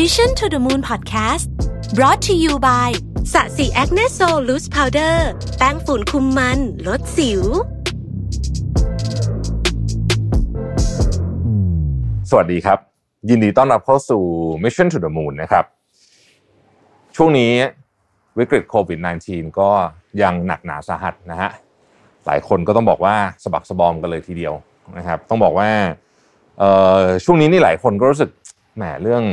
[0.00, 1.46] Mission to the Moon Podcast
[1.96, 2.90] brought to you by
[3.32, 5.28] ศศิ Acne Sol Loose Powder
[5.58, 7.42] แป้งฝุ่นคุมมัน ลดสิว
[12.30, 12.78] สวัสดีครับ
[13.28, 14.22] ยินดีต้อนรับเข้าสู่
[14.62, 15.64] Mission to the Moon นะครับ
[17.16, 17.52] ช่วงนี้
[18.38, 18.98] วิกฤตโควิด
[19.28, 19.70] -19 ก็
[20.22, 21.50] ยังหนักหนาสาหัสนะฮะ
[22.26, 24.54] หลายคนก็ต้องบอกว่าสะบักสะบอมกันเลยทีเดียว
[24.98, 25.68] นะครับ ต้องบอกว่า
[27.24, 28.30] ช่วงนี้นี่หลายคนก็รู้สึก
[28.76, 29.24] แหมเรื่อง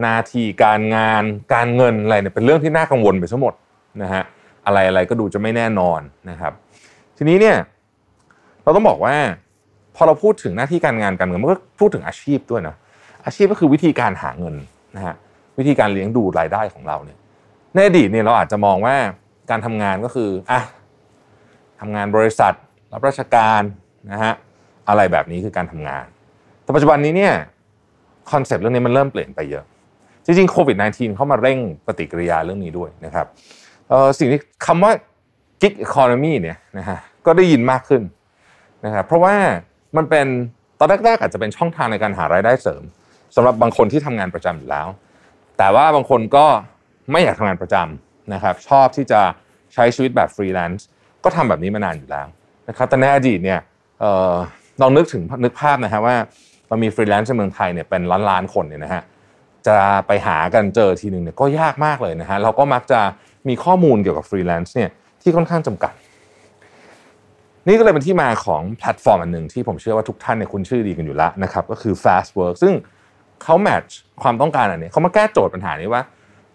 [0.00, 1.22] หน้าที่การงาน
[1.54, 3.54] การเงินอะไรเนี่ยเป็นเรื่องที่น่ากังวลไปทั้งหมด
[4.02, 4.22] นะฮะ
[4.66, 6.00] อะไรอะไรก็ดูจะไม่แน่นอน
[6.30, 6.52] นะครับ
[7.16, 7.56] ทีนี้เนี่ย
[8.62, 9.16] เราต้องบอกว่า
[9.96, 12.74] พอเราพูดถึงหน้าที่การงานการเงินมันก็พูดถึงอาชีพด้วยนะ
[13.24, 14.54] อาชีพก็คือวิธีการหาเงิน
[14.96, 15.14] นะฮะ
[15.58, 17.18] วิธีการเลี้ยงดูรายได้ของเราเนี่ย
[17.74, 18.96] ในอดีตเนี่ยเราอาจจะมองว่า
[19.50, 20.60] การทำงานก็คืออะ
[21.80, 22.52] ทำงานบริษัท
[22.92, 23.62] รับราชการ
[24.12, 24.32] นะฮะ
[24.88, 26.04] อะไรแบบนี้คือการทำงาน
[26.62, 27.34] แต่ปัจจุบันนี้เนี่ย
[28.30, 29.64] คอนเซปต์เรื่องนี้มันเริ่มเปลี่ยนไปเยอะ
[30.26, 33.26] จริงๆโควิด -19 เข้ามาเร่งปฏิกิริยาเรื่องนี้ด้วยนะครับ
[34.18, 34.92] สิ่งที่คำว่า
[35.62, 38.02] gig economy เนี่ยนะฮะก็ได้ยินมากขึ้น
[38.84, 39.34] นะครับเพราะว่า
[39.96, 40.26] มันเป็น
[40.78, 42.82] ตอนแรกๆอาจจะเป็นช่องทางในการหารายได้เสริม
[43.36, 44.86] สำหรับบางคนที่ทำงานประจำอยู่แล้ว
[45.58, 46.46] แต่ว่าบางคนก็
[47.12, 49.20] ไม่อยากทำงานประจำนะครับ ชอบที่จะ
[49.74, 50.86] ใช้ชีวิตแบบฟรีแลนซ์
[51.24, 52.26] ก็ทำแบบนี้มานานอยู่แล้ว
[52.68, 53.60] นะครับแต่ในอดีตเนี่ย
[54.00, 54.34] เอ่อ
[54.80, 56.16] ลองนึกถึงนึกภาพนะฮะว่า
[56.68, 59.02] เรามีฟรีแลนซ์ในเมืองไทยเนี่ยเป็นล้านล้านๆคนเนี่ยนะฮะ
[59.68, 63.00] จะไปหากันเจอทีหนึ่งเนี่ยก็ยากมากเลยนะฮะเราก็มักจะ
[63.48, 64.90] มีข้อมูลเกี่ยวกับฟรีแลนซ์เนี่ย
[65.22, 65.92] ที่ค่อนข้างจำกัด
[67.68, 72.74] นี่ก็เลยเป็นที่มาของแพลตฟอร์มอันหนึ่งที่ผมเชื่อว่าทุกท่านเนี่ยคุ้นชื่อดีกันอยู่แล้วนะครับก็คือ Fast Work ซึ่ง
[73.42, 76.02] เขา match ความต้องการอันนี้เขามาแก้โจทย์ปัญหานี้ว่า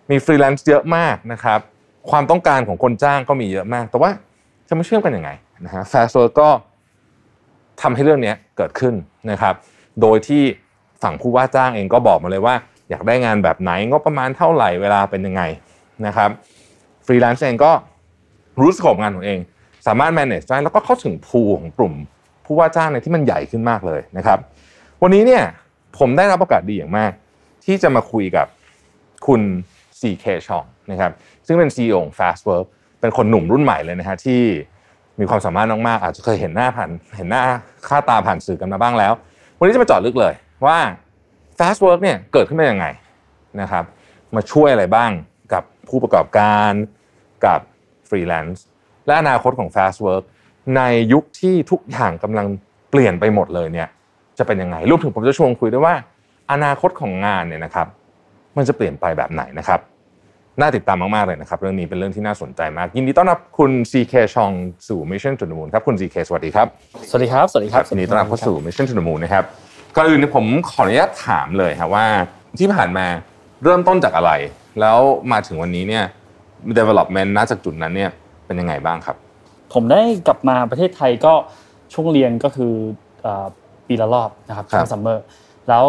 [0.10, 1.60] มีฟรีแลนซ์เยอะมากนะครับ
[2.12, 4.12] ความต้องการของคนจ้างก็มีเยอะมาก แต่ว่า
[4.68, 5.30] จะมาเชื่อมกันยังไง
[5.66, 6.50] นะฮะ Fast Work ก็
[7.82, 8.94] ทำให้เรื่องนี้เกิดขึ้น
[9.32, 9.56] นะครับ
[10.02, 10.44] โดยที่
[11.04, 12.56] ฝั่งผู้ว่าจ้างเองก็บอกมาเลยว่า
[12.92, 15.42] อยากได้งานแบบไหนงบประมาณเท่าไหร่เวลาเป็นยังไง
[16.06, 16.30] นะครับ
[17.06, 17.72] ฟรีแลนซ์เองก็
[18.60, 19.40] รู้ scope งานของเอง
[19.88, 21.94] สามารถ manage ได้แล้วก็เข้าถึง pool ของกลุ่ม
[22.46, 24.40] ผู้ว่าจ้างในที่มันใหญ่ขึ้นมากเลยนะครับ
[25.02, 25.44] วันนี้เนี่ย
[26.00, 27.12] ผมได้รับโอกาสดีอย่างมาก
[27.66, 28.48] ที่จะมาคุยกับ
[29.28, 29.42] คุณ
[30.00, 31.12] CK ชองนะครับ
[31.48, 32.66] ซึ่งเป็น CEO ของ Fast Work
[33.00, 34.42] เป็นคนหนุ่มรุ่นใหม่เลยนะฮะที่
[35.20, 37.42] มีความสามารถมากๆอาจจะเคยเห็นหน้าผ่านเห็นหน้า
[37.88, 39.14] ค่าตาผ่านสื่อกันมาบ้างแล้ว
[39.58, 40.34] วันนี้จะมาจาะลึกเลย
[40.66, 40.78] ว่า
[41.62, 42.86] Fast Work เนี่ยเกิดขึ้นมายังไง
[43.62, 43.84] นะครับ
[44.36, 45.12] มาช่วยอะไรบ้าง
[45.54, 46.72] กับผู้ประกอบการ
[47.46, 47.60] กับ
[48.10, 48.64] ฟรีแลนซ์
[49.06, 50.24] และอนาคตของ Fast Work
[50.78, 50.82] ใน
[51.14, 52.48] ยุคที่ทุกอย่างกำลัง
[52.92, 53.88] เปลี่ยนไปหมดเลยเนี่ย
[54.38, 55.96] จะเป็นยังไงรวมถึงผมจะชวนคุยด้วยว่า
[56.52, 57.88] อนาคตของงานเนี่ยนะครับ
[58.58, 59.80] มันจะเปลี่ยนไปแบบไหนนะครับ
[60.60, 64.52] น่าติดตามมาก ๆ เลยนะครับ เรื่องนี้เป็นเรื่องที่น่าสนใจมาก ยินดีต้อนรับคุณ CK Cheong
[64.88, 66.68] สู่ Mission to the Moon ครับ คุณ CK สวัสดีครับ
[67.10, 69.44] สวัสดีครับ สวัสดีครับยินดีต้อนรับเข้าสู่ Mission to the Moon นะครับ
[69.96, 72.06] ก่อนอื่นเนี่ยผมขออนุญาตถามเลยครับว่า
[72.60, 73.06] ที่ผ่านมา
[73.64, 74.32] เริ่มต้นจากอะไร
[74.80, 74.98] แล้ว
[75.32, 76.06] มาถึงวันนี้เนี่ย
[76.78, 78.12] development ณจากจุดนั้นเนี่ย
[78.46, 79.16] เป็นยังไงบ้างครับ
[79.74, 81.34] ผมได้กลับมาประเทศไทยก็
[81.94, 82.74] ช่วงเรียนก็คือ
[83.22, 83.46] เอ่อ
[83.88, 85.24] ปีละรอบนะครับครับช่วงซัมเมอร์
[85.70, 85.86] แล้ว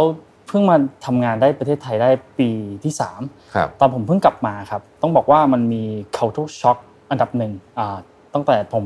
[0.49, 0.77] เพิ่งมา
[1.07, 2.51] ทำงานได้ประเทศไทยได้ปี
[2.85, 3.21] ที่สาม
[3.55, 5.83] ครับตอนผมเพิ่งกลับมาครับต้องบอกว่ามันมี
[6.17, 6.79] culture shock
[7.11, 7.99] อันดับหนึ่งอ่า
[8.35, 8.85] ตั้งแต่ผม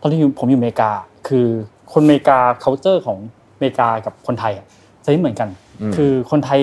[0.00, 0.92] ตอนที่อยู่ผมอยู่อเมริกา
[1.28, 1.46] คือ
[1.92, 4.66] คนอเมริกา culture ของอ เมริกากับคนไทยอะ
[5.04, 5.48] จะไม่เหมือนกัน
[5.80, 6.60] อืมคือคนไทย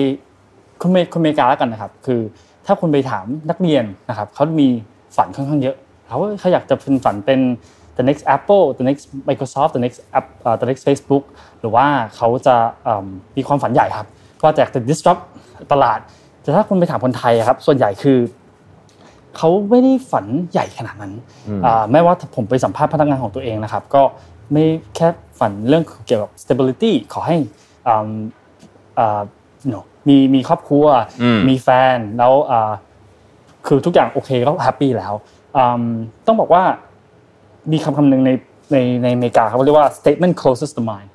[0.80, 2.20] คนอเมคนอเมริกาแล้วกันนะครับ คือ
[2.66, 4.68] ถ้าคุณไปถามนักเรียนนะครับเขามี
[5.16, 5.76] ฝันค่อนข้างเยอะ
[6.08, 7.40] เขาเขาอยากจะเป็นฝันเป็น
[7.96, 11.24] the next Apple the next Microsoft the next app เอ่อ the next Facebook
[11.60, 11.86] หรือว่า
[12.16, 13.06] เขาจะเอิ่ม
[13.36, 14.08] มีความฝันใหญ่ครับ
[14.42, 15.22] ก็จะอยากจะ disrupt
[15.72, 15.98] ตลาด
[16.42, 18.18] แต่ถ้าคุณไปถามคนไทยอะครับส่วนใหญ่คือ
[19.36, 21.12] เขาไม่ได้ฝันใหญ่ขนาดนั้น
[21.48, 24.02] อืมอ่าไม่ว่าผมไปสัมภาษณ์พนักงานของตัวเองนะครับ ก็
[24.52, 24.64] ไม่
[24.96, 25.08] แค่
[25.38, 27.36] ฝันเรื่องเกี่ยวกับ stability ขอให้
[27.88, 28.08] อ่า
[28.98, 29.20] อ่า
[29.64, 30.86] you know มีมีครอบครัว
[31.22, 32.72] อืมมีแฟนแล้วอ่า
[33.66, 35.12] คือทุกอย่างโอเคก็แฮปปี้แล้ว
[35.56, 35.84] อืม
[36.26, 36.62] ต้องบอกว่า
[37.72, 38.30] มีคำคำหนึ่งใน
[38.72, 41.08] ในในอเมริกาเขาเรียกว่า statement closes the mind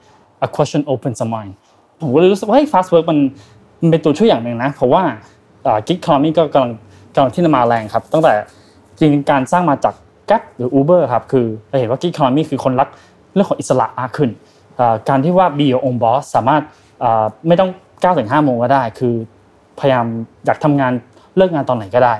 [0.45, 1.53] a question opens the mind
[2.01, 3.19] ผมก็เลยรู้สึกว่าเฮ้ย fast work มัน
[3.81, 5.03] มันเป็นตัวช่วยอย่างหนึ่งนะเพราะว่า
[5.87, 6.71] กิ๊กคอมนี่ก็กำลัง
[7.15, 8.33] กำลังที่จะมาแรงครับ ตั้งแต่
[8.99, 9.95] จริงการสร้างมาจาก
[10.29, 12.89] Gap หรือ Uber ครับคือเราเห็นว่ากิ๊กคอมนี่คือคนรัก
[13.33, 14.29] เรื่องของอิสระมากขึ้น
[14.79, 16.61] อ่าการที่ว่า be your own boss สามารถ
[17.03, 19.13] อ่าไม่ต้อง9ถึง5โมงก็ได้ คือ
[19.79, 20.05] พยายาม
[20.45, 20.93] อยากทำงาน
[21.37, 22.13] เลิกงานตอนไหนก็ได้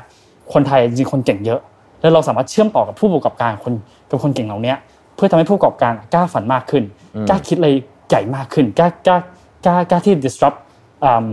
[0.53, 1.59] คนไทยจริงๆคนเก่งเยอะ
[2.01, 3.73] แล้วเราสามารถเชื่อมต่อกับผู้ประกอบการคน
[4.09, 4.73] กับคนเก่งเหล่านี้
[5.15, 6.83] เพื่อทำให้ผู้ประกอบการกล้าฝันมากขึ้น
[7.29, 7.69] กล้าคิดอะไร
[8.09, 9.17] ใหญ่มากขึ้นกล้ากล้า
[9.65, 10.57] กล้ากล้าที่ disrupt
[11.03, 11.27] อืม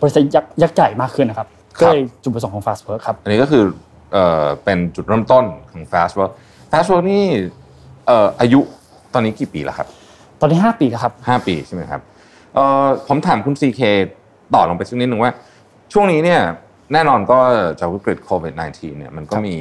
[0.00, 1.48] บริษัทยักษ์ยักษ์ใหญ่มากขึ้นนะครับ
[1.78, 3.64] ครับก็เลยจุดประสงค์ของ Fast Work ครับ อันนี้ก็คือ
[4.12, 6.32] เอ่อเป็นจุดเริ่มต้นของ Fast Work
[6.70, 7.24] Fast Work นี่
[7.58, 8.60] เอ่ออายุ
[9.14, 9.88] ตอนนี้กี่ปีแล้วครับ
[10.40, 12.00] ตอนนี้ 5 ปีแล้วครับห้าปีใช่ไหมครับ
[12.54, 13.80] เอ่อผมถามคุณ CK
[14.54, 15.32] ต่อลงไปสักนิดหนึ่งว่า
[15.92, 16.40] ช่วงนี้เนี่ย
[16.92, 17.38] แน่นอนก็
[17.80, 19.56] จากวิกฤตโควิด -19 เนี่ยมันก็มี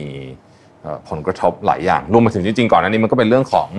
[1.09, 3.69] ผลกระทบหลายอย่างรวมไปถึงจริงๆก่อนอันนี้มันก็เป็นเรื่องของ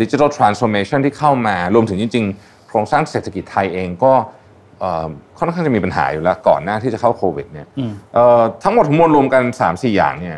[0.00, 4.12] ดิจิทัลทรานส์โอมชันที่เข้ามารวมถึงจริงๆโครงสร้างเศรษฐกิจไทยเองก็
[5.38, 7.66] ค่อนข้างจะมีปัญหาอยู่แล้วก่อนหน้าที่จะเข้าโควิดเนี่ย
[8.62, 10.36] ทั้งหมดทั้งมวลรวมกัน 3-4 อย่างเนี่ย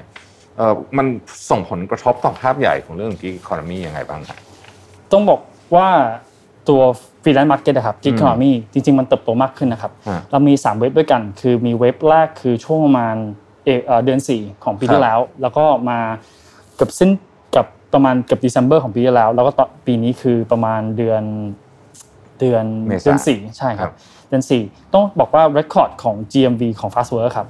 [0.99, 1.07] มัน
[1.51, 4.39] ส่งผลกระทบต่อภาพใหญ่ของเรื่อง gig economy ยังไงบ้างครับ
[5.13, 5.41] ต้องบอก
[5.77, 5.89] ว่า
[6.69, 6.81] ตัว
[7.23, 9.93] freelance market นะครับ gig economy จริง ๆ มันเติบโตมากขึ้นนะครับ
[10.31, 13.15] เรามี 3 wave ด้วยกัน คือมี wave แรกคือช่วงประมาณ
[14.05, 15.99] เดือน 4 ของปีที่แล้ว แล้วก็มา
[16.81, 17.11] กับสิ้น
[17.57, 19.53] กับประมาณกับเดซ ember ของปีที่แล้ว แล้วก็
[19.87, 21.23] ปีนี้คือประมาณเดือน
[22.41, 23.93] เดือนเดือนสี่ใช่ครับ
[24.29, 24.63] เดือนสี่
[24.93, 27.49] ต้องบอกว่า record ของ GMV ของ Fastwork ครับ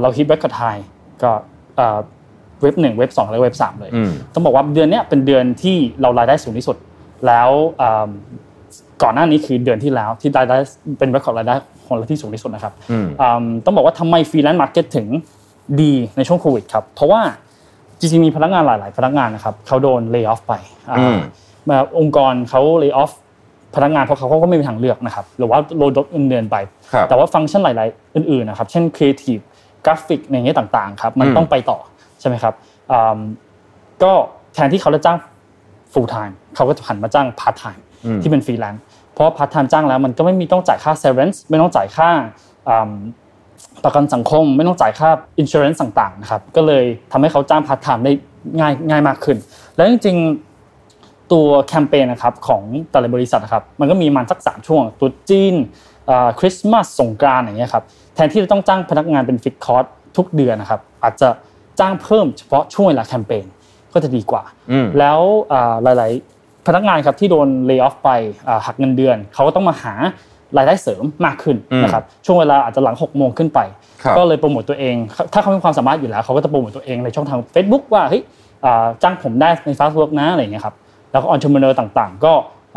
[0.00, 0.62] เรา hit record high
[1.22, 1.30] ก็
[2.62, 3.90] wave หนึ่ง wave สองและ wave สามเลย
[4.34, 6.76] ต้องบอกว่าเดือนนี้เป็นเดือนที่เรารายได้สูงที่สุด
[7.26, 7.50] แล้ว
[9.02, 10.56] ก่อนหน้านี้คือเดือนที่แล้วที่รายได้
[10.98, 11.54] เป็น record รายได้
[11.86, 12.72] ของเราที่สูงที่สุดนะครับ
[13.64, 15.06] ต้องบอกว่าทำไม freelance market ถึง
[15.82, 17.20] ดีในช่วงโควิดครับ เพราะว่า
[18.00, 20.52] จริงๆมีพนักงานหลาย ๆ พนักงานนะครับเขาโดน lay off ไป
[21.68, 23.12] มาองค์กรเขา lay off
[23.76, 26.56] พนักงานเพราะเขาก็ไม่มีทางเลือกนะครับหรือว่าลดเงินเดือนไป
[27.08, 29.38] แต่ว่าฟังก์ชันหลาย ๆ อื่น ๆ นะครับ เช่น creative
[29.84, 31.78] graphic design เงี้ยต่าง ๆ ครับ มันต้องไปต่อ
[32.20, 32.54] ใช่ไหมครับ
[34.02, 34.12] ก็
[34.54, 35.18] แทนที่เขาจะจ้าง
[35.92, 37.82] full time เขาก็จะหันมาจ้าง part time
[38.22, 38.82] ที่เป็นฟรีแลนซ์
[39.12, 42.10] เพราะ part time จ้างแล้วมันก็ไม่มีต้องจ่ายค่า severance ไม่ต้องจ่ายค่า
[43.84, 45.08] ประกันสังคมไม่ต้องจ่ายค่า
[45.42, 48.12] insurance ต่างๆนะครับก็เลยทำให้เขาจ้าง part time ได้
[48.58, 49.36] ง่ายง่ายมากขึ้น
[49.76, 55.54] แล้วจริงๆตัวแคมเปญนะครับของแต่ละบริษัทครับมันก็มีมันสักสามช่วงตรุษจีน
[56.38, 57.84] คริสต์มาสสงกรานอย่างเงี้ยครับ
[58.14, 59.84] แทนที่จะต้องจ้างพนักงานเป็นฟิกคอร์ส
[60.16, 61.28] ทุกเดือนนะครับอาจจะ
[61.80, 63.44] จ้างเพิ่มเฉพาะช่วงเวลาแคมเปญ
[63.92, 64.42] ก็จะดีกว่า
[64.98, 65.20] แล้ว
[65.82, 68.10] หลายๆ พนักงานครับที่โดน lay off ไป
[68.66, 69.94] หักเงินเดือน เขาก็ต้องมาหา
[70.56, 73.60] รายได้เสริมมากขึ้นนะครับช่วงเวลาอาจจะหลัง6โมงขึ้นไป
[74.16, 74.96] ก็เลยโปรโมตตัวเอง
[75.32, 78.22] ถ้าเขามีความสามารถอยู่แล้วเขาก็จะโปรโมตตัวเองในช่องทาง Facebook ว่าเฮ้ย
[79.02, 80.74] จ้างผมได้ใน Fastwork นะอะไรเงี้ยครับ
[81.12, 82.32] แล้วก็ entrepreneur ต่างๆ ก็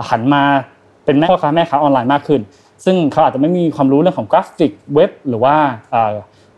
[0.09, 0.43] หันมา
[1.05, 2.41] เป็นแม่ค้าแม่ค้าออนไลน์มากขึ้น
[2.85, 5.55] ซึ่งเขาอาจจะไม่มีความรู้เรื่องของกราฟิกเว็บ หรือว่า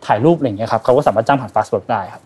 [0.06, 2.22] ถ่ายรูปอะไรเงี้ยครับเขาก็สามารถจ้างผ่าน Fastwork ได้ครับ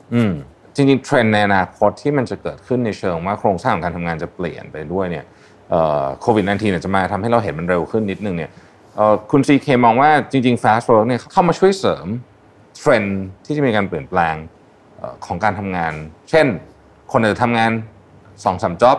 [0.76, 5.26] จริงๆเทรนด์ในอนาคตที่มันจะเกิดขึ้นในเชิงว่าโครงสร้างของการทำงานจะเปลี่ยนไปด้วยเนี่ย
[6.22, 8.52] โควิด -19 เนี่ยจะมาทำให้เราเห็นมันเร็วขึ้นนิดนึงเนี่ย
[9.32, 12.08] คุณซีเคมองว่าจริงๆ fast work เนี่ยเข้ามาช่วยเสริม
[12.78, 13.04] เทรนด์
[13.46, 14.36] ที่จะมีการเปลี่ยนแปลง
[15.26, 15.94] ของการทำงาน
[16.30, 16.48] เช่น
[17.12, 17.72] คนอาจจะทำงาน
[18.44, 18.98] สองสาม job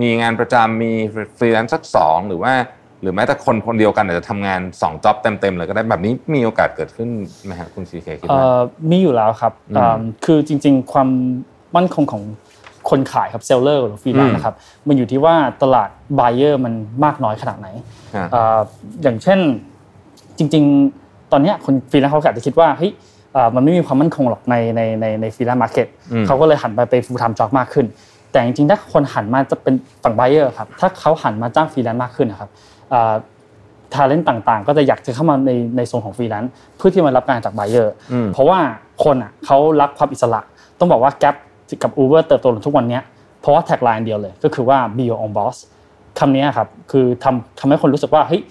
[0.00, 0.92] มีงานประจำมี
[1.36, 2.52] ฟรีแลนซ์สักสองหรือว่า
[3.00, 7.08] หรือแม้แต่คนคนเดียวกันอาจจะทำงานสอง job เต็มๆเลยก็ได้แบบนี้มีโอกาสเกิดขึ้น
[7.44, 8.44] ไหมครับคุณซีเคคิดว่า
[8.90, 9.52] มีอยู่แล้วครับ
[10.24, 11.08] คือจริง ๆ ความ
[11.76, 12.22] มั่นคงของ
[12.90, 14.54] คนขายครับ seller หรือฟรีแลนซ์นะครับ
[14.88, 16.72] มันอยู่ที่ว่าตลาด buyer มัน
[17.04, 17.68] มากน้อยขนาดไหน
[19.02, 19.38] อย่างเช่น
[20.38, 20.64] จริง
[20.98, 22.92] ๆ ตอนนี้คนฟรีแลนซ์เขาอาจจะคิดว่าเฮ้ย
[23.54, 25.86] มันไม่มีความมั่นคงหรอกในในในใน freelance market
[26.26, 27.86] เขาก็เลยหันไปเป็น full-time job มากขึ้น
[28.32, 32.50] แต่จริงๆถ้าคนหันมาจะเป็นฝั่ง buyer ครับถ้าเขาหันมาจ้างฟรีแลนซ์มากขึ้นนะครับ
[33.94, 37.94] talent ต่างๆ ก็จะอยากจะเข้ามาในในโซนของฟรีแลนซ์เพื่อที่มารับงานจาก buyer
[38.32, 38.58] เพราะว่า
[39.04, 40.40] คนอะเขารักความอิสระ
[40.78, 41.28] ต้องบอกว่าแกล
[41.82, 43.00] กับ Uber เติบโตทุกวันนี้
[43.40, 45.56] เพราะว่า tagline เดียวเลย ก็คือว่า be your own boss
[46.18, 48.42] คำนี้ครับคือทำทำให้คนรู้สึกว่าเฮ้ย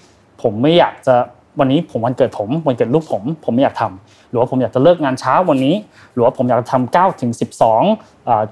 [0.42, 1.14] ผมไม่อยากจะ
[1.60, 5.74] วันนี้ผมวันเกิดผมวันเกิดลูกผม ผมไม่อยากทำหรือว่าผมอยากจะเลิกงานเช้าวันนี้
[6.12, 7.82] หรือว่าผมอยากทำเก้าถึงสิบสอง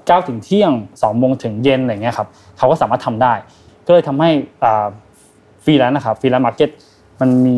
[0.07, 0.71] เก้าถึงเที่ยง
[1.01, 3.33] สองโมงถึงเย็นอะไรเงี้ยครับเขาก็สามารถทำได้
[3.85, 4.29] ก็เลยทำให้
[5.65, 6.69] ฟรีแลนซ์นะครับ freelance market
[7.21, 7.57] มันมี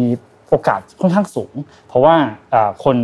[0.50, 1.54] โอกาสค่อนข้างสูง
[1.88, 2.16] เพราะว่า
[2.84, 2.98] คน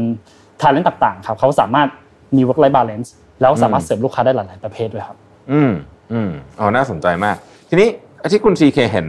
[0.62, 1.88] talent ต่างๆครับเขาสามารถ
[2.36, 3.10] มี work life balance
[3.42, 5.18] แล้วสามารถเสริมลูกค้าได้หลายๆประเภทด้วยครับ
[5.52, 5.72] อืม
[6.14, 7.36] อืมอ๋อน่าสนใจมาก
[7.70, 7.90] ทีนี้
[8.32, 9.08] ที่คุณซีเคเห็น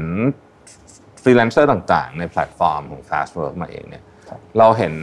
[1.23, 4.03] ฟรีแลนเซอร์ต่างๆ ในแพลตฟอร์มของ Fast Work มาเองเนี่ย
[4.59, 4.95] เราเห็น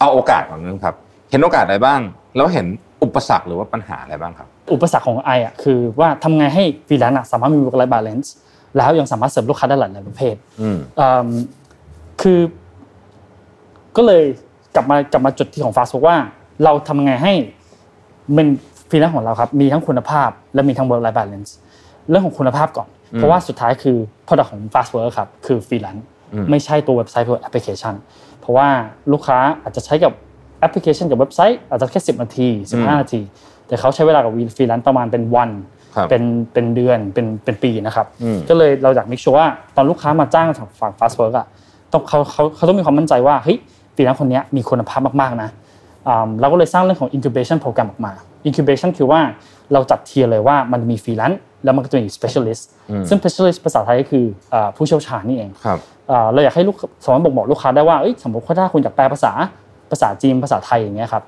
[0.00, 0.94] เอาโอกาสของนึงครับ
[1.30, 2.00] เห็นโอกาสอะไรบ้าง
[2.36, 2.66] แล้วเห็น
[3.04, 8.28] อุปสรรคหรือว่าปัญหาอะไรบ้างครับ อุปสรรคของ I อะคือว่าทำไงให้ฟรีแลนซ์สามารถมี work life balance
[8.76, 10.34] แล้วยังสามารถเสริมลูกค้าได้หลายๆประเภท
[12.22, 12.40] คือ
[13.96, 14.24] ก็เลย
[14.74, 16.16] กลับมากลับมาจุดที่ของ Fast Work ว่า
[16.64, 17.32] เราทำไงให้
[18.36, 18.46] มัน
[18.88, 21.50] ฟรีแลนซ์ของเราครับมีทั้งคุณภาพและมีทั้ง work life balance
[22.08, 26.06] เรื่องของคุณภาพก่อน เพราะว่าสุดท้ายคือ product ของ fast work ครับคือฟรีแลนซ์
[26.50, 27.94] ไม่ใช่ตัวเว็บไซต์ตัวแอปพลิเคชัน
[28.40, 28.68] เพราะว่า
[29.12, 30.12] ลูกค้าอาจจะใช้กับ
[30.60, 33.20] แอปพลิเคชันกับเว็บไซต์อาจจะแค่ 10 นาที 15 นาที
[33.66, 35.50] แต่เขาใช้เวลากับฟรีแลนซ์ประมาณเป็นวัน
[36.10, 36.22] เป็น
[36.52, 38.06] เป็นเดือนเป็นเป็นปีนะครับ
[38.48, 40.48] ก็เลยเราอยาก make sure ว่าตอนลูกค้ามาจ้าง
[40.80, 41.46] ฝั่ง fast work อะ
[41.92, 43.58] ต้องเขาเขาเขาต้องมีความมั่นใจว่าเฮ้ย
[43.96, 45.50] ฟรีแลนซ์คนนี้มีคุณภาพมากๆนะ
[46.40, 48.12] เราก็เลยสร้างเรื่องของ incubation program ออกมา
[48.48, 49.20] incubation คือว่า
[49.72, 52.62] เราจัด tier เลยว่ามันมีฟรีแลนซ์แล้วมันก็จะมี specialist
[53.08, 55.78] ซึ่ง specialist ภาษาไทยก็คืออ่าผู้เชี่ยวชาญนี่เองครับ
[56.10, 59.32] อ่าเราอยากให้ลูกสามารถบอกบอกลูกค้าได้ว่าเอ้ยสมมติว่าถ้าคุณอยากแปลภาษา
[59.90, 61.22] ภาษาจีนภาษาไทยอย่างเงี้ยครับ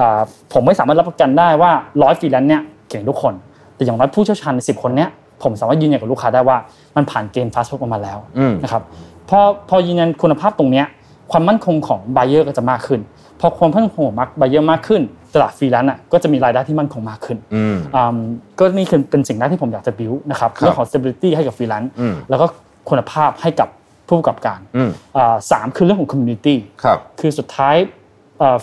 [0.00, 0.20] อ่า
[0.52, 1.70] ผมไม่สามารถรับประกันได้ว่า
[2.02, 3.34] ร้อยฟรีแลนซ์เนี่ยเก่งทุกคน
[3.80, 5.08] แต่อย่างน้อยผู้เชี่ยวชาญในสิบคนเนี้ย
[5.42, 6.56] ผมสามารถยืนยันกับลูกค้าได้ว่า
[6.96, 8.82] มันผ่านเกณฑ์ fast work มาแล้วอืมนะครับ
[9.28, 10.86] พอพอยืนยันคุณภาพตรงเนี้ย
[11.30, 13.00] ความมั่นคงของ buyer ก็จะมากขึ้น
[13.40, 15.02] พอความมั่นคงของ buyer มากขึ้น
[15.34, 18.16] ตลาดฟรีแลนซ์อะก็จะมีรายได้ที่มั่นคงมากขึ้นอืมอืม
[18.58, 22.46] ก็นี่คือเป็นสิ่งแรกที่ผมอยากจะ build นะครับครับเรื่องของ stability ให้กับฟรีแลนซ์อืมแล้วก็
[22.88, 23.68] คุณภาพให้กับ
[24.06, 27.76] ผู้ประกอบการอืมอ่าสามคือเรื่องของ community ครับคือสุดท้าย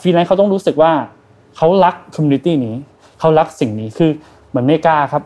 [0.02, 0.92] ฟรีแลนซ์เขาต้องรู้สึกว่า
[1.58, 2.76] เขารัก community นี้
[3.20, 4.12] เขารักสิ่งนี้คือ
[4.50, 5.24] เหมือนเมกาครับ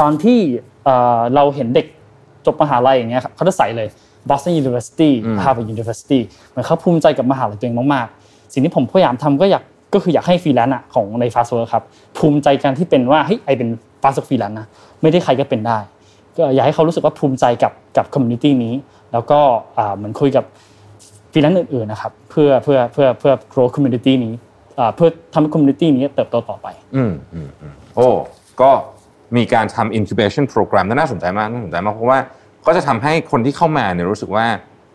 [0.00, 0.38] ตอนที่
[0.84, 1.86] เอ่อเราเห็นเด็ก
[2.46, 3.88] จบมหาลัยอย่างเงี้ยครับเขาจะใส่เลย
[4.28, 6.18] Boston University อืม Harvard University
[6.48, 9.62] เหมือนเขาภูมิใจกับมหาลัยตัวเองมากๆ สิ่งที่ผมพยายามทำก็อยาก
[9.94, 11.84] ก็คืออยากให้ฟรีแลนซ์อะของใน Fast Work ครับ
[12.18, 13.68] ภูมิใจกันที่เป็นว่าเฮ้ยไอเป็น
[14.02, 14.66] Fast Work ฟรีแลนซ์นะ
[15.02, 15.78] ไม่ได้ใครก็เป็นได้
[16.36, 18.74] ก็อยากให้เขารู้สึกว่าภูมิใจกับกับ community นี้
[19.12, 19.40] แล้วก็
[19.78, 20.44] อ่าเหมือนคุยกับ
[21.32, 24.34] ฟรีแลนซ์อื่นๆนะครับเพื่อเพื่อเพื่อเพื่อ grow community นี้
[24.78, 26.66] อ่าเพื่อทำให้ community นี้เติบโตต่อไป
[26.96, 28.10] อืมอืมอืม โอ้
[28.60, 28.70] ก็
[29.36, 32.18] มีการทำ incubation program น่าสนใจมากน่าสนใจมากเพราะว่า
[32.66, 34.46] ก็จะทำให้คนที่เข้ามาเนี่ยรู้สึกว่า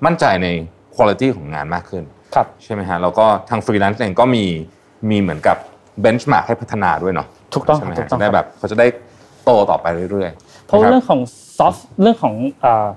[0.06, 0.48] มั่นใจใน
[0.96, 2.04] quality ของงานมากขึ้น
[2.36, 4.46] ครับใช่ไหมฮะแล้วก็ทางฟรีแลนซ์เองก็มี
[5.10, 5.58] มีเหมือนกับ
[6.04, 8.88] benchmark ให้พัฒนาด้วยเนาะถูกต้องใช่ไหมถูฮะกต้องจะได้ครับแบบเขาจะได้
[9.44, 11.22] โตต่อไปเรื่อยๆ เพราะว่าคบเรื่องของ
[11.58, 12.88] soft เรื่องของอ่า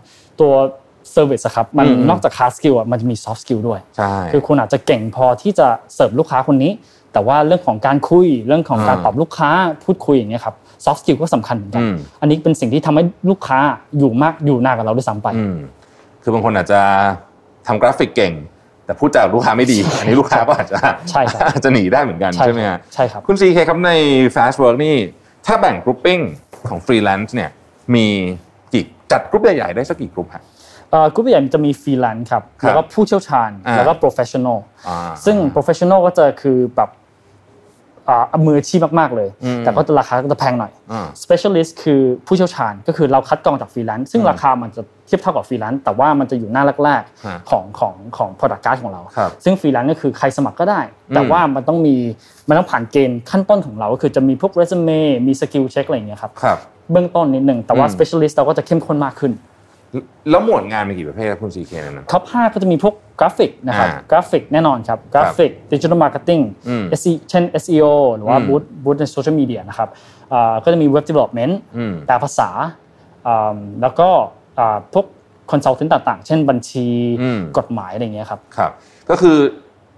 [0.41, 0.53] ตัว
[1.15, 6.73] service อะครับมันอืมนอกจาก hard skill อะมันจะมี soft skill ด้วยใช่คือคุณอาจจะเก่งพอที่จะเสิร์ฟลูกค้าคนนี้
[7.13, 9.51] แต่ว่าเรื่องของการคุยเรื่องของการอืมตอบลูกค้า
[9.85, 13.59] พูดคุยอย่างเงี้ยครับ soft skill ก็สำคัญเหมือนกันอืมอันนี้เป็นสิ่งที่ทำให้ลูกค้า
[13.99, 15.57] อยู่มากอยู่นานกับเราด้วยซ้ำไปอืม
[16.23, 16.81] คือบางคนอาจจะ
[17.67, 18.33] ทำกราฟิกเก่ง
[18.87, 20.77] แต่พูดจากับลูกค้าไม่ดี อันนี้ลูกค้าก็อาจจะ
[21.11, 23.91] ใช่ครับอาจจะหนีได้เหมือนกันใช่ไหมฮะใช่ครับคุณซีเคครับใน
[24.35, 24.95] Fast Work นี่
[25.47, 26.19] ถ้าแบ่ง grouping
[26.69, 27.51] ของฟรีแลนซ์เนี่ย
[27.95, 28.07] มี
[28.73, 30.56] กี่จัดกรุ๊ปใหญ่ๆได้สักกี่กรุ๊ปฮะเอ่อ
[31.15, 36.91] กรุ๊ปใหญ่จะมีฟรีแลนซ์ครับครับแล้วก็ผู้เชี่ยวชาญอ่าแล้วก็ professional อ่าซึ่ง professional ก็จะคือแบบ
[38.09, 50.81] อ่ามืออาชีพมากๆเลยอืมแต่ก็จะราคาก็จะแพงหน่อยอ่า specialist คือผู้เชี่ยวชาญก็คือเราคัดกรองจากฟรีแลนซ์ซึ่งราคามันจะเทียบเท่ากับฟรีแลนซ์แต่ว่ามันจะอยู่หน้าแรกฮะๆของของของ product card ของเราครับซึ่งฟรีแลนซ์ก็คือใครสมัครก็ได้
[51.15, 51.97] แต่อืมว่ามันต้องมี
[52.49, 56.59] มันต้องผ่านเกณฑ์ขั้นต้นของเราก็คือจะมีพวก resume มี skill check อะไรอย่างเงี้ยครับครับ
[56.93, 59.33] เบื้องต้นนิดหนึ่งแต่ว่าอืม specialist เราก็จะเข้มข้นมากขึ้น
[60.31, 66.85] แล้วหมวดงานมีกี่ประเภทครับคุณซีเคนั้น top 5ก็จะมีพวกกราฟิกนะครับอ่ากราฟิกแน่นอนครับกราฟิก digital marketing อืม
[67.31, 69.89] เช่น SEO หรือว่าอืม boost boost ในโซเชียลมีเดียนะครับ
[70.33, 72.49] อ่าก็จะมี web development อืมแปลภาษา
[73.27, 74.09] อ่าแล้วก็
[74.59, 75.07] อ่าพวก
[75.51, 76.87] consultant ต่าง ๆ เช่นบัญชี
[77.23, 78.71] อืมกฎหมายอะไรอย่างเงี้ยครับครับ
[79.11, 79.37] ก็คือ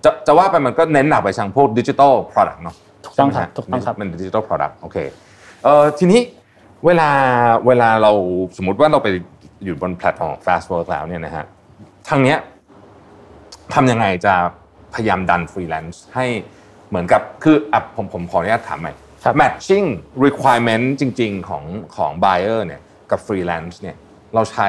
[0.04, 4.96] จะจะว่าไปมันก็เน้นหนักไปทางพวกดิจิทัล product เนาะถูกต้องครับใช่ไหมฮะถูกต้องครับมันดิจิทัล product โอเค
[5.64, 6.20] เอ่อทีนี้
[6.86, 7.10] เวลา
[7.66, 8.12] เวลาเรา
[8.56, 9.08] สมมติว่าเราไป
[9.64, 11.44] อยู่บนแพลตฟอร์ม Fast Work แล้วเนี่ยนะฮะ
[12.08, 12.38] ทางเนี้ย
[13.74, 14.34] ทำยังไงจะ
[14.94, 16.26] พยายามดันฟรีแลนซ์ให้
[16.88, 18.92] เหมือนกับคืออะผมผมขออนุญาตถามใหม่
[19.24, 19.86] ครับ matching
[20.24, 21.64] requirement จริง ๆ ของ
[21.96, 23.96] ของ buyer เนี่ยกับฟรีแลนซ์เนี่ย
[24.34, 24.68] เราใช้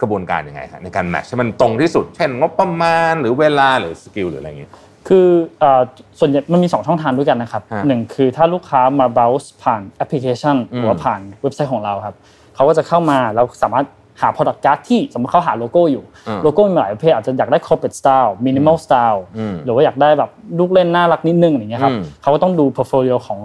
[0.00, 4.72] กระบวนการยังไงฮะในการ match ให้มันตรงที่สุด เช่นงบประมาณหรือเวลาหรือสกิลหรืออะไรอย่างเงี้ย
[5.08, 5.26] คือ
[5.60, 5.82] เอ่อ
[6.18, 12.16] ส่วนใหญ่มันมี 2 ช่องทางด้วยกันนะครับฮะหนึ่งคือถ้าลูกค้ามา browse ผ่านแอปพลิเคชันอืมหรือว่าผ่านเว็บไซต์ของเราครับ
[12.54, 13.86] เขาก็จะเข้ามาแล้วสามารถ
[14.20, 23.40] หา product card ที่สมมติเขาหาโลโก้อยู่อืมโลโก้มีหลายประเภทอาจจะอยากได้ corporate style minimal style อืมหรือว่าอยากได้แบบลูกเล่นน่ารักนิดนึงอย่างเงี้ยครับอืมเขาก็ต้องดู portfolio ของ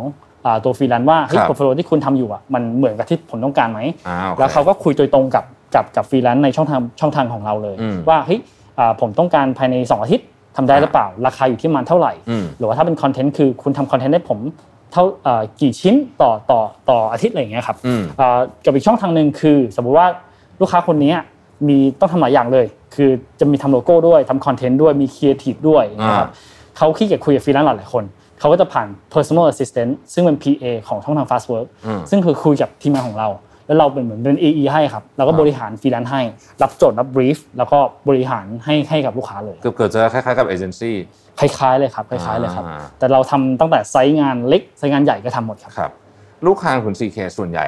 [0.46, 8.40] อ่าตัวฟรีแลนซ์ว่าเฮ้ยครับ portfolio ที่คุณทำอยู่อะมันเหมือนกับที่ผมต้องการไหมอ่าโอเคแล้วเขาก็คุยโดยตรงกับกับกับฟรีแลนซ์ในช่องทางช่องทางของเราเลยอืมว่าเฮ้ย
[8.80, 10.28] อ่าผมต้องการภายใน 2 อาทิตย์
[10.58, 14.40] ทำได้หรือเปล่า ราคาอยู่ที่ประมาณเท่าไหร่อืมหรือว่าถ้าเป็นคอนเทนต์คือคุณทำคอนเทนต์ให้ผม
[14.92, 20.08] เท่าเอ่อกี่ชิ้นต่อต่อต่ออาทิตย์อะไรอย่างเงี้ยครับอืมอ่ากับอีกช่องทางหนึ่งคือ สมมุติว่า
[20.62, 21.14] ลูกค้าคนนี้
[21.68, 23.10] มีต้องทำหลายอย่างเลย คือ
[23.40, 26.30] จะมีทำโลโก้ด้วยทำคอนเทนต์ด้วยมีครีเอทีฟด้วยนะครับ
[26.78, 28.04] เขาขี้เกียจคุยกับฟรีแลนซ์หลายๆคน
[28.40, 33.30] เขาก็จะผ่าน personal assistant ซึ่งเป็น PA ของช่องทาง fast work อืมซึ่งคือคุยกับทีมงานของเรา
[33.68, 36.22] แล้วเราเป็นเหมือนเป็น AE ให้ครับเราก็บริหารฟรีแลนซ์ให้
[36.62, 40.96] รับโจทย์รับบรีฟแล้วก็บริหารให้ให้กับลูกค้าเลย เกือบเกิดจะคล้ายๆกับเอเจนซี่
[41.40, 45.92] คล้ายๆเลยครับคล้ายๆเลยครับอ่าแต่เราทำตั้งแต่ไซซ์งานเล็กไซซ์งานใหญ่ก็ทำหมดครับครับ
[46.48, 47.68] ลูกค้าของคุณ CK ส่วนใหญ่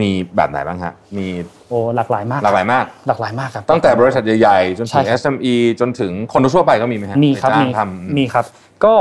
[0.00, 1.26] มีแบบไหนบ้างฮะมี
[1.68, 8.44] โอ้หลากหลายมากหลากหลายมาก หลากหลายมากครับตั้งแต่บริษัทใหญ่ๆจนใช่ถึงครับ SME จนถึงคนทั่วไปก็มีไหมฮะมีครับจ้างมีทำมีครับ
[8.84, 8.94] ก็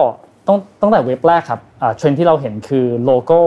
[0.47, 3.41] ต้องตั้งแต่เว็บแรกครับอ่าเทรนด์ที่เราเห็นคือโลโก้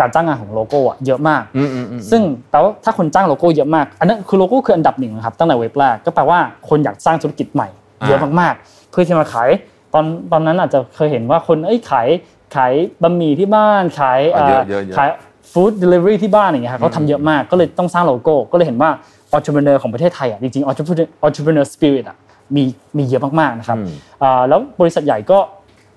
[0.00, 6.38] การจ้างงานของโลโก้อะเยอะมากอืมอืมอืมซึ่งแปลว่าถ้าคนจ้างโลโก้เยอะมาก อันนั้นคือโลโก้คืออันดับหนึ่งนะครับตั้งแต่เว็บแรกก็แปลว่า
[6.68, 7.68] คนอยากสร้างธุรกิจใหม่
[8.06, 9.50] เยอะมากๆ เพื่อที่มาขาย
[9.94, 12.08] ตอนตอนนั้นอาจจะเคยเห็นว่าคนเอ้ยขาย
[12.56, 15.08] ขายบะหมี่ที่บ้านขายอะเยอะเยอะเยอะขาย
[15.54, 18.90] ฟู้ดเดลิเวอรี่ที่บ้านอย่างเงี้ยครับเขาทำเยอะมากก็เลยต้องสร้างโลโก้ก็เลยเห็นว่า
[19.36, 22.16] entrepreneur ของประเทศไทยอะจริงๆ entrepreneur entrepreneur spirit อะ
[22.56, 22.64] มี
[22.98, 23.88] มีเยอะมากๆนะครับอืม
[24.22, 25.38] อ่าแล้วบริษัทใหญ่ก็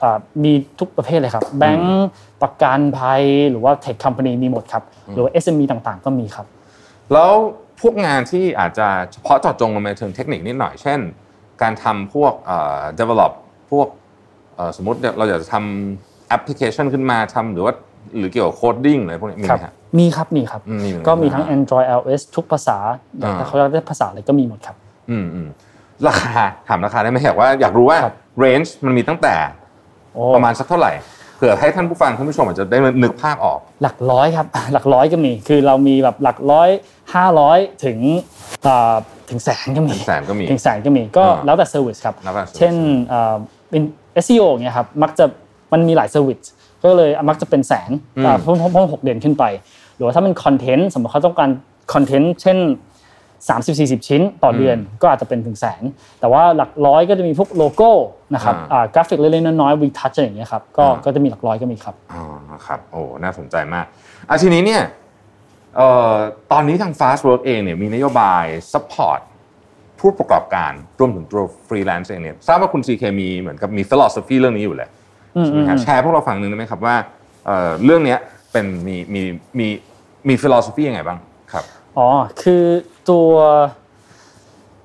[0.02, 2.08] อ่ามีทุกประเภทเลยครับแบงก์
[2.42, 4.84] ประกันภัยหรือว่าเทคค o m p a n y มีหมดครับ
[5.14, 6.46] หรือว่า SME ต่างๆ ก็มีครับ
[7.14, 7.32] แล้ว
[7.82, 11.00] พวกงานที่อาจจะเฉพาะเจาะจงลงไปเชิงเทคนิคนิดหน่อยเช่น
[11.62, 13.32] การทำพวกเอ่อ develop
[13.72, 13.88] พวก
[14.56, 17.74] เอ่อสมมติเราอยากจะทำแอปพลิเคชันขึ้นมาทำหรือว่า
[18.18, 22.78] หรือเกี่ยวกับโคดดิ้งอะไรพวกนี้มีคไหรัมครับมีครับมีครับอืมมีเหมือนกันก็มีทั้ง Android iOS ทุกภาษา
[23.24, 24.76] อ่าแต่เขาอยากได้ภาษาอะไรก็มีหมดครับ
[25.10, 25.48] อืมอืม
[26.08, 26.34] ราคา
[26.68, 29.36] ถามราคาได้ไหมอยากว่าอยากรู้ว่าครับ range มันมีตั้งแต่
[30.14, 30.94] โอ้ประมาณสักเท่าไหร่
[31.38, 36.70] เผื่อให้ท่านผู้ฟังท่านผู้ชมอาจจะได้นึกภาพออก หลักร้อยครับ หลักร้อยก็มี คือเรามีแบบหลักร้อย
[37.14, 37.98] ห้าร้อยถึง
[38.68, 38.96] อ่า
[39.30, 42.76] ถึงแสนก็มีถึงแสนก็มีถึงแสนก็มีก็อ่าแล้วแต่เซอร์วิสครับแล้วแต่ service เช่น
[43.08, 43.36] เอ่อ
[43.70, 43.82] เป็น
[44.26, 45.26] SEO อย่างเงี้ยครับมักจะ
[45.74, 46.40] มันมีหลายเซอร์วิส
[46.84, 49.44] ก็เลยมักจะเป็นแสนอืมอ่าเพิ่มเพิ่มเพิ่มหกเดือนขึ้นไป
[49.96, 51.50] หรือว่าถ้าเป็นคอนเทนต์สมมติเขาต้องการ
[51.94, 52.58] คอนเทนต์เช่น
[53.38, 55.84] 30-40 ชิ้นต่อเดือนก็อาจจะเป็นถึงแสน
[56.20, 57.92] แต่ว่าหลักร้อยก็จะมีพวกโลโก้
[58.36, 62.24] นะครับอ่าอ่ากราฟิกเล็กๆน้อยๆ retouch อะไรอย่างเงี้ยครับก็อ่าก็จะมีหลักร้อยก็มีครับอ๋อ
[62.68, 63.86] ครับโอ้น่าสนใจมาก
[64.30, 64.82] อะทีนี้เนี่ย
[65.76, 66.14] เอ่อ
[66.52, 69.20] ตอนนี้ทาง Fast Work เองเนี่ยมีนโยบาย support
[70.00, 74.97] ผู้ประกอบการรวมถึงตัวฟรีแลนซ์เองเนี่ยทราบว่าคุณ CK มีเหมือนกับมี philosophy เรื่องนี้อยู่เลยอืม
[75.46, 76.96] ใช่ไหมครับอืมแชร์พวกเราฟังหนึ่งได้ไหมครับว่า
[77.46, 78.20] เอ่อเรื่องเนี้ย
[78.52, 79.22] เป็นมีมี
[79.60, 79.68] มี
[80.28, 81.18] มี philosophy ยังไงบ้าง
[81.52, 81.64] ครับ
[81.98, 82.08] อ๋อ
[82.42, 82.64] คือ
[83.10, 83.30] ตัว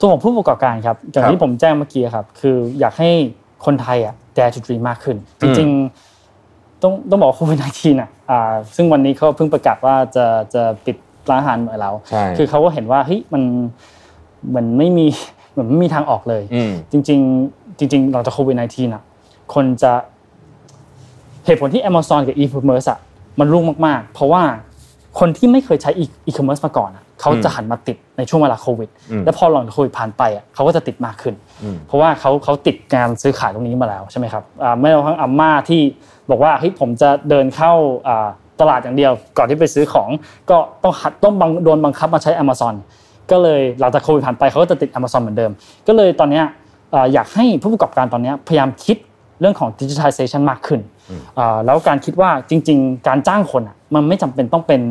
[0.00, 3.10] ตัวของผู้ประกอบการครับอย่างครับที่ผมแจ้งเมื่อกี้ครับ คืออยากให้
[3.64, 10.96] คนไทยอะ dare to dream มากขึ้น จริงๆต้องต้องบอกว่าโควิด19อะอ่าซึ่งวันนี้เขาเพิ่งประกาศว่าจะจะปิด
[11.30, 13.42] ร้านอาหารหมดแล้วใช่คือเขาก็เห็นว่าเฮ้ยมัน
[14.48, 15.06] เหมือนไม่มี
[15.52, 19.02] เหมือนไม่มีทางออกเลยอืมจริง ๆ จริง ๆ หลังจากโควิด19อะ
[19.54, 19.92] คนจะ
[21.46, 22.98] เหตุผลที่ Amazon กับ e-commerce อะ
[23.40, 24.42] มันรุ่งมากๆ เพราะว่า
[25.18, 35.80] คนที่ไม่เคยใช้ e- e-commerce มาก่อนอะเขาจะหันมาติดในช่วงเวลาโควิดอืมแล้วพอหลังจากโควิดผ่านไปอะเขาก็จะติดมากขึ้นอืมเพราะว่าเขาเขาติดการซื้อขายตรงนี้มาแล้วใช่ไหมครับอ่าไม่เอาทั้งอาม่าที่
[36.30, 37.72] บอกว่าเฮ้ยผมจะเดินเข้า
[38.08, 38.28] อ่า
[38.60, 40.08] ตลาดอย่างเดียว ก่อนที่ไปซื้อของ
[40.50, 42.74] ก็ต้องหัดต้องบังโดนบังคับมาใช้ Amazon
[43.30, 45.50] ก็เลยหลังจากโควิดผ่านไปเขาก็จะติด Amazon เหมือนเดิม
[45.88, 46.44] ก็เลยตอนเนี้ย
[46.94, 48.96] อ่าอยากให้ผู้ประกอบการตอนเนี้ยพยายามคิด
[49.40, 50.91] เรื่องของ digitalization มากขึ้นอ่า
[51.66, 54.82] แล้วการคิดว่าจริง ๆ การจ้างคนอะมันไม่จำเป็นต้องเป็น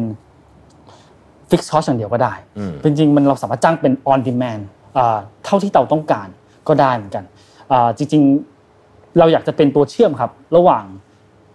[1.49, 4.61] fixed cost อย่างเดียวก็ได้อืมจริงๆมันเราสามารถจ้างเป็น on demand
[4.97, 6.27] อ่าเท่าที่เราต้องการ
[6.67, 7.23] ก็ได้เหมือนกัน
[7.71, 10.83] อ่าจริงๆเราอยากจะเป็นตัวเชื่อมครับ ระหว่าง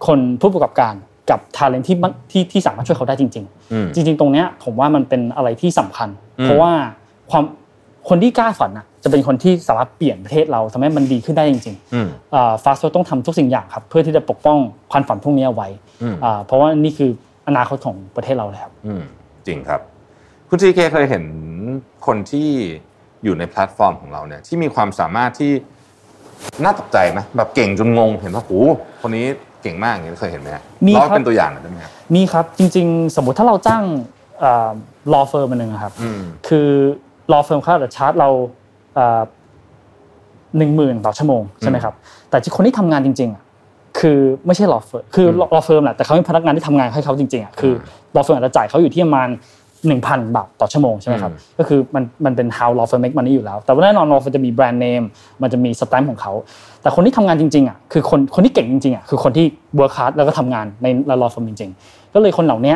[0.07, 0.93] คนผู้ประกอบการ
[1.29, 6.71] กับ talent ที่มันที่ที่สามารถช่วยเขาได้จริงอืมๆจริง ๆ ตรงเนี้ยผมว่ามันเป็นอะไรที่สำคัญอืมเพราะว่า
[7.31, 7.43] ความ
[8.09, 12.07] คนที่กล้าฝันอะ จะเป็นคนที่สามารถเปลี่ยนประเทศเราทำให้มันดีขึ้นได้จริงๆอืม
[12.63, 14.57] ฟาสโต้องทำทุกสิ่งอย่างครับ เพื่อที่จะปกป้อง
[14.91, 15.69] ความฝันพวกนี้เอาไว้
[16.03, 17.09] อืมอ่าเพราะว่านี่คือ
[17.47, 19.01] อนาคตของประเทศเราเลยครับอืม
[19.47, 19.81] จริงครับ
[20.49, 21.23] คุณซีเคเคยเห็น
[22.05, 22.47] คนที่
[23.23, 25.51] อยู่ในแพลตฟอร์มของเราเนี่ยที่มีความสามารถที่
[26.63, 28.63] น่าตกใจไหมแบบเก่งจนงงเห็นว่าโอ้
[29.01, 29.25] คนนี้
[29.61, 33.83] เก่งมากอย่างนี้เคยเห็นไหมฮะมีเล่าครับเป็นตัวอย่างหน่อยได้ไหมครับมีครับจริง ๆ สมมุติถ้าเราจ้าง
[35.13, 36.69] law firm อันหนึ่งอะครับอืมคือ
[37.31, 38.29] law firm เขาอาจจะชาร์จเรา
[40.57, 41.93] หนึ่งหมื่นต่อชั่วโมงใช่ไหมครับ
[42.29, 43.43] แต่ที่คนที่ทำงานจริงๆอะ
[43.99, 47.73] คือไม่ใช่ law firm คือ law firm แหละแต่เขาเป็นพนักงานที่ทำงานให้เขาจริงๆอะคือ
[48.15, 49.29] law firm อาจจะจ่ายเขาอยู่ที่ประมาณ
[49.87, 55.03] หนึ่งพันบาทต่อชั่วโมงใช่ไหมครับก็คือมันมันเป็น how law firm make money อยู่แล้ว แต่ว่าแน่นอน law firm จะมีแบรนด์เนม
[55.41, 56.33] มันจะมีสแตมป์ของเขา
[56.81, 59.45] แต่คนที่ทำงานจริงๆอะคือคนคนที่เก่งจริงๆอะคือคนที่
[59.79, 60.87] work hard แล้วก็ทำงานใน
[61.21, 62.75] law firm จริง ๆ ก็เลยคนเหล่านี้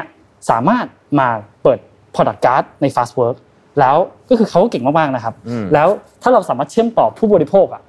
[0.49, 0.86] สามารถ
[1.19, 1.27] มา
[1.63, 1.79] เปิด
[2.15, 3.36] product card ใน fast work
[3.79, 3.95] แล้ว
[4.29, 5.88] ก็คือเขาก็เก่งมากๆนะครับอืมแล้ว
[6.21, 7.81] ถ้าเราสามารถเชื่อมต่อผู้บริโภคอะ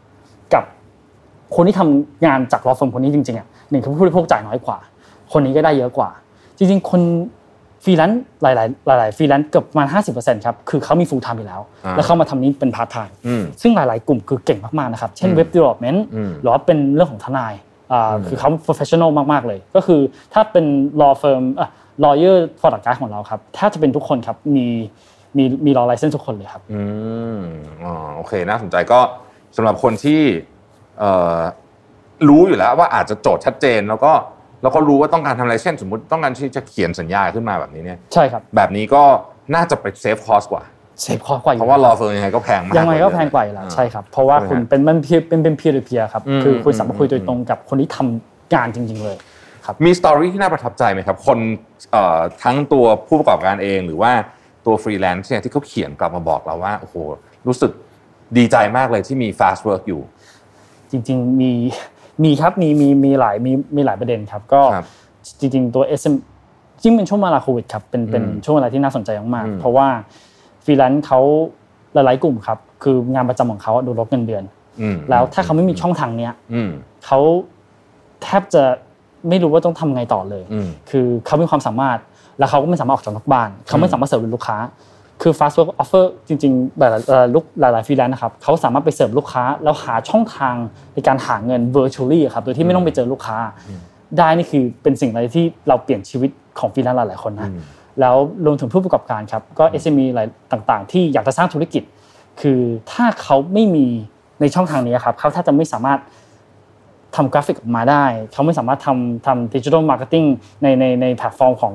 [0.54, 0.64] กับ
[1.54, 4.78] คนที่ทำงานจาก law firm คนนี้จริงๆอะหนึ่งคือผู้บริโภคจ่ายน้อยกว่า
[5.32, 6.10] คนนี้ก็ได้เยอะกว่า
[6.58, 7.02] จริงๆ คน
[7.84, 8.52] ฟรีแลนซ์หลา
[8.94, 15.98] ย ๆ หลาย ๆ ฟรีแลนซ์เกือบประมาณ50%ครับคือเขามี full time อยู่แล้วอ่าแล้วเขามาทำนี้เป็น part time อืมซึ่งหลาย ๆ กลุ่มคือเก่งมากๆนะครับ เช่นอืม Web Development
[16.14, 17.54] อืมหรือว่าเป็นเรื่องของทนาย
[17.92, 20.00] อ่าคือเขา professional มากๆเลย ก็คือ
[20.34, 20.64] ถ้าเป็น
[21.00, 21.68] law firm อะ
[22.04, 24.68] lawyer product guide ของเราครับแทบจะเป็นทุกคนครับมี
[25.36, 26.82] มีมี law license ทุกคนเลยครับ อื
[27.36, 27.40] ม
[27.84, 29.00] อ๋อโอเคน่าสนใจก็
[29.56, 30.20] สำหรับคนที่
[30.98, 31.38] เอ่อ
[32.28, 34.12] รู้อยู่แล้วว่าอาจจะโจทย์ชัดเจนแล้วก็
[34.62, 39.02] แล้วก็รู้ว่าต้องการทำอะไรเช่นสมมติต้องการที่จะเขียนสัญญาขึ้นมาแบบนี้เนี่ยใช่ครับแบบนี้ก็
[39.54, 40.62] น่าจะไป save cost กว่า
[41.02, 49.16] save cost กว่าอยู่เพราะว่า law firm ยังไงก็แพงมากยังไงก็แพงกว่าอยู่แล้วอ่ใช่ครับเพราะว่าใช่ไหมคุณฮะเป็นมัน peer เป็นเป็น peer to peer ครับอืมคือคุณสามารถคุยโดยอืมตรงกับคนที่ทำงานจริง ๆเลย
[49.84, 51.38] มี story ที่น่าประทับใจไหมครับคน
[51.92, 54.12] เอ่อทั้งตัวผู้ประกอบการเองหรือว่า
[54.66, 56.94] ตัวฟรีแลนซ์เนี่ยที่เขาเขียนกลับมาบอกเราว่าโอ้โห
[57.46, 57.72] รู้สึก
[58.36, 60.00] ดีใจมากเลยที่มี fast work อยู่
[60.90, 61.52] จริงๆมี
[62.24, 64.86] มีครับมีมีมีหลายมีมีหลายประเด็นครับก็ครับ
[65.40, 66.14] จริงๆตัว SM
[66.82, 69.88] จริงเป็นช่วงเวลาโควิดครับเป็นเป็นอืมช่วงเวลาที่น่าสนใจมากอืมๆเพราะว่า
[70.64, 71.20] ฟรีแลนซ์เขา
[71.94, 74.44] หลายๆกลุ่มครับ คืองานประจำของเขาโดนลดเงินเดือน
[74.80, 76.70] อืมแล้วถ้าเขาไม่มีช่องทางเนี้ยอืม
[77.04, 77.18] เขา
[78.22, 78.62] แทบจะ
[79.28, 81.98] ไม่รู้ว่าต้องทำไงต่อเลยอืมคือเขามีความสามารถ
[82.38, 84.58] แล้วเขาก็ไม่สามารถออกจากนอกบ้านเขาไม่สามารถเสิร์ฟลูกค้า
[85.22, 90.54] คือ Fastwork offer จริงๆหลายๆเอ่อลูกหลายๆฟรีแลนซ์นะครับเขาสามารถไปเสิร์ฟลูกค้าแล้วหาช่องทาง
[90.94, 93.38] ในการหาเงิน virtually อะครับโดยที่ไม่ต้องไปเจอลูกค้า
[94.18, 97.50] ได้นี่คือเป็นสิ่งอะไรที่เราเปลี่ยนชีวิตของฟรีแลนซ์หลายๆคนนะ
[98.00, 101.82] แล้วรวมถึงผู้ประกอบการครับก็ SME หลายต่างๆ ที่อยากจะสร้างธุรกิจ
[102.40, 102.60] คือ
[102.92, 103.86] ถ้าเขาไม่มี
[104.40, 106.00] ในช่องทางนี้ครับเขาถ้าจะไม่สามารถ
[107.16, 110.24] ทำกราฟิกออกมาได้ เขาไม่สามารถทำทำ digital marketing
[110.62, 111.74] ในในในแพลตฟอร์มของ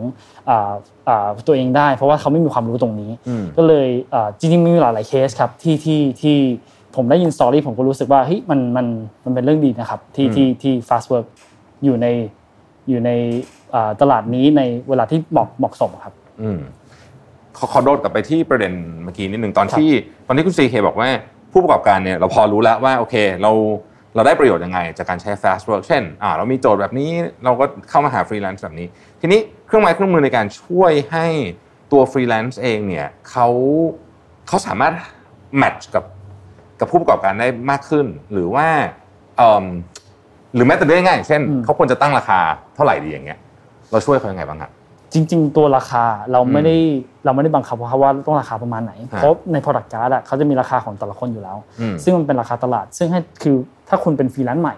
[0.50, 0.72] อ่า
[1.10, 6.36] อ่าตัวเองได้ เพราะว่าเขาไม่มีความรู้ตรงนี้อืมก็เลยอ่าจริงๆมีหลายๆเคสครับที่ที่ที่
[6.96, 8.86] ผมได้ยิน story ผมก็รู้สึกว่าเฮ้ยมันมัน
[9.26, 11.28] มันเป็นเรื่องดีนะครับที่ที่ที่ Fastwork
[11.84, 12.08] อยู่ใน
[12.90, 13.12] อยู่ใน
[13.74, 16.60] อ่าตลาดนี้ในเวลาที่เหมาะเหมาะสมครับอืม
[17.58, 18.74] ขอขอโดดกลับไปที่ประเด็น
[19.04, 19.90] เมื่อกี้นิดหนึ่งตอนที่
[20.28, 21.10] ตอนที่คุณซีเคบอกว่า
[21.52, 23.52] ผู้ประกอบการเนี่ยเราพอรู้แล้วว่าโอเค เรา
[24.18, 27.10] เราได้ประโยชน์ยังไง จากการใช้ Fastwork เช่นอ่าเรามีโจทย์แบบนี้
[27.44, 28.88] เราก็เข้ามาหาฟรีแลนซ์แบบนี้
[29.22, 31.28] ทีนี้เครื่องไม้เครื่องมือในการช่วยให้
[31.92, 33.48] ตัวฟรีแลนซ์เองเนี่ยเขา
[34.48, 34.94] เขาสามารถ
[35.58, 36.04] match กับ
[36.80, 38.68] กับผู้ประกอบการได้มากขึ้น หรือว่า
[39.38, 39.66] เอิ่ม
[40.56, 42.40] หรือแม้แต่เรื่องง่ายๆเช่นอืมเขาควรจะตั้งราคา
[42.76, 43.40] เท่าไหร่ดีอย่างเงี้ย
[43.92, 44.72] เราช่วยเขายังไงบ้างครับ
[45.14, 46.76] จริง ๆ ตัวราคาเราไม่ได้
[47.26, 53.56] เราไม่ได้บังคับเขาว่าต้องราคาประมาณไหนเพราะใน product card อะเขาจะมีราคาของแต่ละคนอยู่แล้วอืมซึ่งมันเป็นราคาตลาด ซึ่งให้คือ
[53.90, 54.76] ถ้าคุณเป็นฟรีแลนซ์ใหม่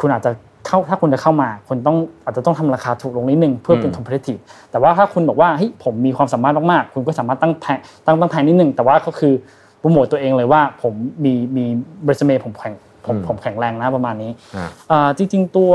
[0.00, 0.30] คุณอาจจะ
[0.66, 4.40] เข้าถ้าคุณจะเข้ามาคุณต้องอาจจะต้องทำราคาถูกลงนิดนึงเพื่อเป็นอืม competitive
[4.70, 9.32] แต่ว่าถ้าคุณบอกว่าเฮ้ยผมมีความสามารถมากๆคุณก็สามารถตั้งแพงตั้งตั้งแพงนิดนึงแต่ว่าก็คือ
[9.78, 11.64] โปรโมตตัวเองเลยว่าผมมีมี
[12.04, 12.74] เรซูเม่ผมแข็ง
[13.06, 15.70] ผมผมแข็งแรงนะประมาณนี้อ่าอ่าจริง ๆ ตัว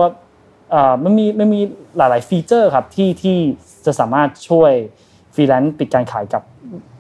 [0.74, 1.62] อ่ามันมีมันมี
[1.98, 3.38] หลาย ๆ ฟีเจอร์ครับที่ที่
[3.88, 4.72] จะสามารถช่วย
[5.34, 6.44] ฟรีแลนซ์ปิดการขายกับ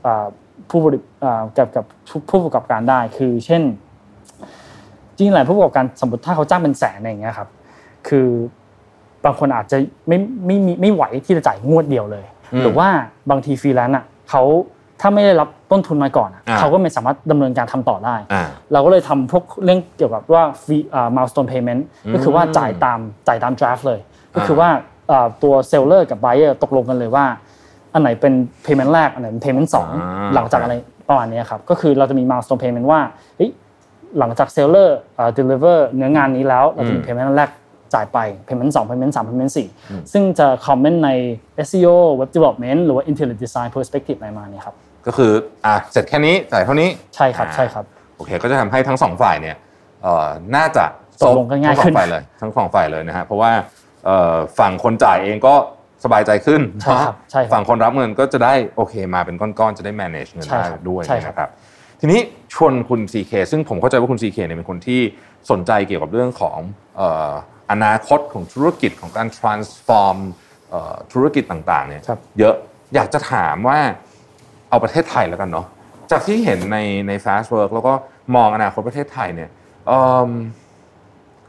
[0.05, 0.27] อ่า
[0.69, 1.85] ผู้บริอ่ากับกับ
[2.29, 3.61] ผู้ประกอบการได้ คือ เช่น
[5.15, 7.49] จริงๆหลายผู้ประกอบการสมมติถ้าเขาจ้างเป็นแสนอะไรอย่างเงี้ยครับ
[8.07, 8.27] คือ
[9.25, 12.87] บางคนอาจจะไม่ไม่มีไม่ไหวที่จะจ่ายงวดเดียวเลยอืมหรือว่า
[13.29, 14.43] บางทีฟรีแลนซ์อะเขา
[15.01, 21.81] ถ้าไม่ได้รับต้นทุนมาก่อนอะอ่าเขาก็ไม่สามารถดำเนินการทำต่อได้อ่าเราก็เลยทำพวกเรื่องเกี่ยวกับว่าฟรีอ่า milestone payment
[22.13, 23.99] ก็คือว่าจ่ายตามจ่ายตาม draft เลย
[24.35, 24.69] ก็คือว่า
[25.11, 27.25] อ่าตัว seller กับ buyer ตกลงกันเลยว่า
[27.93, 28.33] อันไหนเป็น
[28.65, 30.73] payment แรกอันไหนเป็น payment สองอ่าหลังจากอะไร
[31.09, 32.99] ประมาณนี้ครับก็คือเราจะมี milestone payment ว่า
[33.37, 33.51] เฮ้ย
[34.19, 37.49] หลังจาก seller อ่า deliver เนื้องานนี้แล้วเราจะมี payment แรก
[37.93, 41.09] จ่ายไป payment 2 payment 3 payment 4 ซึ่งจะ common ใน
[41.67, 44.75] SEO web development หรือว่า interior design perspective อะไรประมาณนี้ครับ
[45.07, 45.31] ก็คือ
[45.65, 49.55] อะเสร็จแค่นี้จ่ายเท่านี้ใช่ครับอ่าใช่ครับโอเคก็จะทำให้ทั้งสองฝ่ายเนี่ย
[50.03, 50.85] เอ่อน่าจะ
[51.21, 53.76] ตกลงกันง่ายทั้งสขึ้อนงฝ่ายเลยทั้งสองฝ่ายเลยนะฮะเพราะว่าเอ่อ
[54.59, 55.55] ฝั่งคนจ่ายเองก็
[56.03, 61.49] สบายใจขึ้นใช่ครับใช่ครับฝั่งคนรับเงินก็จะได้โอเคมาเป็นก้อนๆจะได้ manage เงินใช่ได้ครับด้วยใช่ครับนะครับ
[61.99, 62.19] ทีนี้
[62.53, 65.01] ชวนคุณ CK ซึ่งผมเข้าใจว่าคุณ CK เนี่ยเป็นคนที่
[65.51, 66.57] สนใจเกี่ยวกับเรื่องของ
[66.97, 67.31] เอ่อ
[67.71, 70.17] อนาคตของธุรกิจของการ transform
[70.69, 72.55] เอ่อธุรกิจต่างๆเนี่ยครับเยอะ
[72.95, 73.79] อยากจะถามว่า
[74.69, 75.67] เอาประเทศไทยแล้วกันเนาะ
[76.11, 77.93] จากที่เห็นในใน fast work แล้วก็
[78.35, 79.49] มองอนาคตประเทศไทยเนี่ย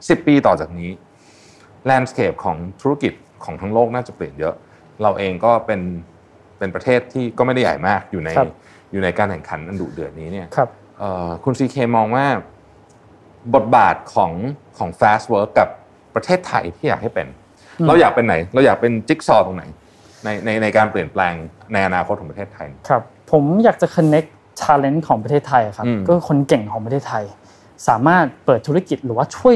[0.08, 0.90] สิบปีต่อจากนี้
[1.90, 3.12] landscape ของธุรกิจ
[3.44, 4.54] ของทั้งโลกน่าจะเปลี่ยนเยอะ
[5.02, 5.80] เราเองก็เป็น
[6.58, 8.50] เป็นประเทศที่ก็ไม่ได้ใหญ่มากอยู่ในครับ
[8.92, 12.26] อยู่ในการแข่งขันอันดุเดือดนี้เนี่ยครับเอ่อคุณซีเคมองว่า
[13.54, 14.32] บทบาทของ
[14.78, 15.68] ของ fast work กับ
[16.14, 17.26] ประเทศไทยที่อยากให้เป็น
[17.86, 19.64] เราอยากเป็นไหน เราอยากเป็นจิ๊กซอว์ตรงไหน
[20.24, 21.34] ในในในการเปลี่ยนแปลง
[21.72, 24.30] ในอนาคตของประเทศไทยครับผมอยากจะ connect
[24.62, 27.24] talent ของประเทศไทยครับอืมก็คือคนเก่งของประเทศไทย
[27.88, 29.54] สามารถเปิดธุรกิจหรือว่าช่วย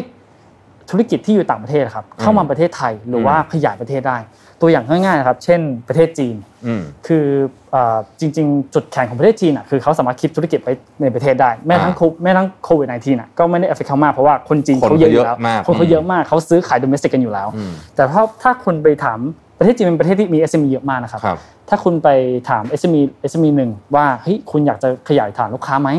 [0.91, 4.19] ธุรกิจที่อยู่ต่างประเทศครับเข้ามาประเทศไทยหรือว่าขยายประเทศได้
[4.61, 7.27] ตัวอย่างง่ายๆนะครับ เช่นประเทศจีนอืมคือ
[7.73, 10.69] เอ่อจริง ๆ จุดแข็งของประเทศจีนอะคือเขาสามารถคิดธุรกิจไป
[11.03, 19.19] ในประเทศได้แม้ทั้งอ่าโคแม้ทั้งโควิด -19 อะก็ไม่ได้เอฟเฟกต์เขามากเพราะว่าคนจีนคนเขาเยอะอยู่แล้วเขาเยอะมากคนเขาเยอะมากเขาซื้อขายโดเมสติกกันอยู่แล้วอืมแต่ถ้าถ้าคุณไปถาม
[19.59, 22.09] ประเทศจีนเป็นประเทศที่มี SME เยอะมากนะครับครับถ้าคุณไป
[22.49, 25.91] ถาม SME SME หนึ่งว่าเฮ้ยคุณอยากจะขยายฐานลูกค้าไหม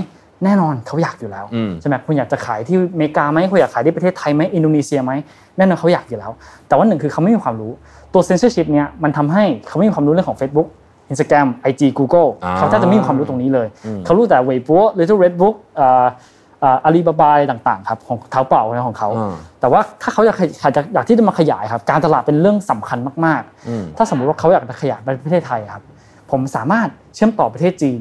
[0.45, 5.11] แน่นอนเขาอยากอยู่แล้วอืมใช่ไหมคุณอยากจะขายที่อเมริกาไหมคุณอยากขายที่ประเทศไทยไหมอินโดนีเซียไหม
[5.57, 6.31] แน่นอนเขาอยากอยู่แล้ว
[6.67, 7.71] แต่ว่าหนึ่งคือเขาไม่มีความรู้
[8.13, 10.67] ตัว censorship เนี้ยมันทำให้เขาไม่มีความรู้เรื่องของ Facebook
[11.11, 16.05] Instagram IG Google อ่าเขาแทบจะไม่มีความรู้ตรงนี้เลยอืมเขารู้แต่ Weibo Little Red Book อ่า
[16.63, 25.83] อ่าอาลีบาบาต่างๆครับของเท้าเปล่าของเขาอ่าแต่ว่าถ้าเขาอยากขยายอยากอยากที่จะมาขยายครับ การตลาดเป็นเรื่องสำคัญมากอืมๆถ้าสมมติว่าเขาอยากจะขยายไปประเทศไทยครับ
[26.31, 27.99] ผมสามารถเชื่อมต่อประเทศจีน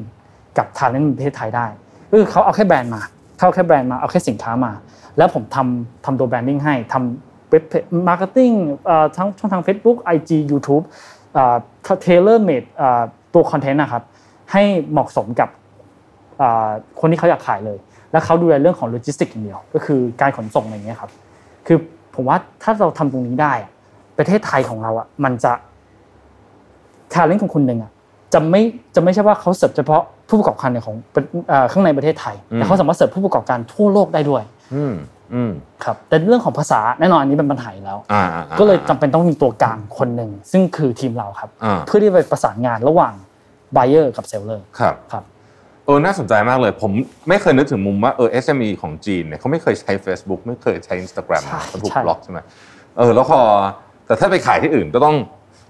[0.57, 1.82] กับ talent ประเทศไทยได้ก็
[2.15, 3.01] คือเขาเอาแค่แบรนด์มา
[3.37, 4.71] เขาเอาแค่แบรนด์มาเอาแค่สินค้ามา
[5.17, 7.63] แล้วผมทำทำตัว branding ให้ทำ web
[8.07, 8.51] marketing
[9.15, 10.83] ทั้งช่องทาง Facebook IG YouTube
[12.01, 12.63] tailor-made
[13.33, 14.03] ตัวคอนเทนต์นะครับ
[14.51, 15.49] ให้เหมาะสมกับ
[16.99, 17.77] คนที่เขาอยากขายเลย
[18.11, 21.11] แล้วเขาดูแลเรื่องของโลจิสติกอย่างเดียว ก็คือการขนส่งอะไรเงี้ยครับ
[21.67, 21.77] คือ
[22.15, 23.53] ผมว่าถ้าเราทำตรงนี้ได้
[24.17, 25.53] ประเทศไทยของเราอะมันจะ
[27.13, 27.91] talent ของคนหนึ่งอะ
[28.33, 28.61] จะไม่
[28.95, 30.95] จะไม่ใช่ว่าเขาเสิร์ฟเฉพาะผู้ประกอบการของ
[31.71, 34.43] ข้างในประเทศไทยแต่เขาสามารถเสิร์ฟผู้ประกอบการทั่วโลกได้ด้วย
[34.75, 34.93] อืม
[35.33, 35.51] อืม
[35.83, 37.99] ครับแต่เรื่องของภาษาแน่นอนอันนี้เป็นปัญหาแล้ว
[38.59, 41.49] ก็เลยจำเป็นต้องมีตัวกลางคนหนึ่งซึ่งคือทีมเราครับ
[41.85, 43.13] เพื่อที่ไปประสานงานระหว่าง
[43.73, 45.23] buyer กับเซลเลอร์ครับครับ
[45.85, 46.91] เออน่าสนใจมากเลย ผม
[47.29, 52.39] ไม่เคยนึกถึงมุมว่าเออ SME ของจีนเนี่ยเขาไม่เคยใช้ Facebook ไม่เคยใช้ Instagram เขาถูกบล็อกใช่ไหม
[52.97, 53.39] เออแล้วพอ
[54.05, 55.15] แต่ถ้าไปขายที่อื่นก็ต้อง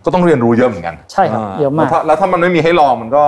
[0.05, 3.23] ก็ต้องเรียนรู้เยอะเหมือนกัน ใช่ครับเยอะมากแล้วถ้ามันไม่มีให้ลองมันก็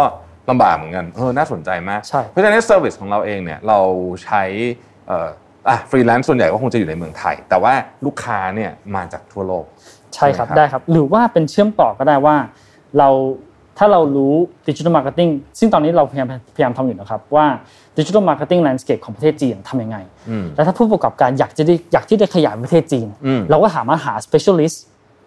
[0.49, 3.79] ลำบากเหมือนกันเออน่าสนใจมาก เพราะฉะนั้น service ของเราเองเนี่ยเรา
[4.23, 4.43] ใช้
[5.07, 5.29] เอ่อ
[5.67, 7.73] อะฟรีแลนซ์ส่วนใหญ่ก็คงจะอยู่ในเมืองไทย แต่ว่า
[8.05, 9.65] ลูกค้าเนี่ยมาจากทั่วโลก
[10.15, 12.35] ใช่ครับได้ครับ หรือว่าเป็นเชื่อมต่อก็ได้ว่า
[12.97, 13.09] เรา
[13.77, 14.33] ถ้าเรารู้
[14.69, 15.29] digital marketing
[15.59, 17.45] ซึ่งตอนนี้เราพยายามพยายามทำอยู่นะครับว่า
[17.97, 19.97] digital marketing landscape ของประเทศจีนทำยังไง
[20.55, 23.07] แล้วถ้าผู้ประกอบการอยากจะได้อยากที่จะขยายประเทศจีน
[23.49, 24.77] เราก็สามารถหา specialist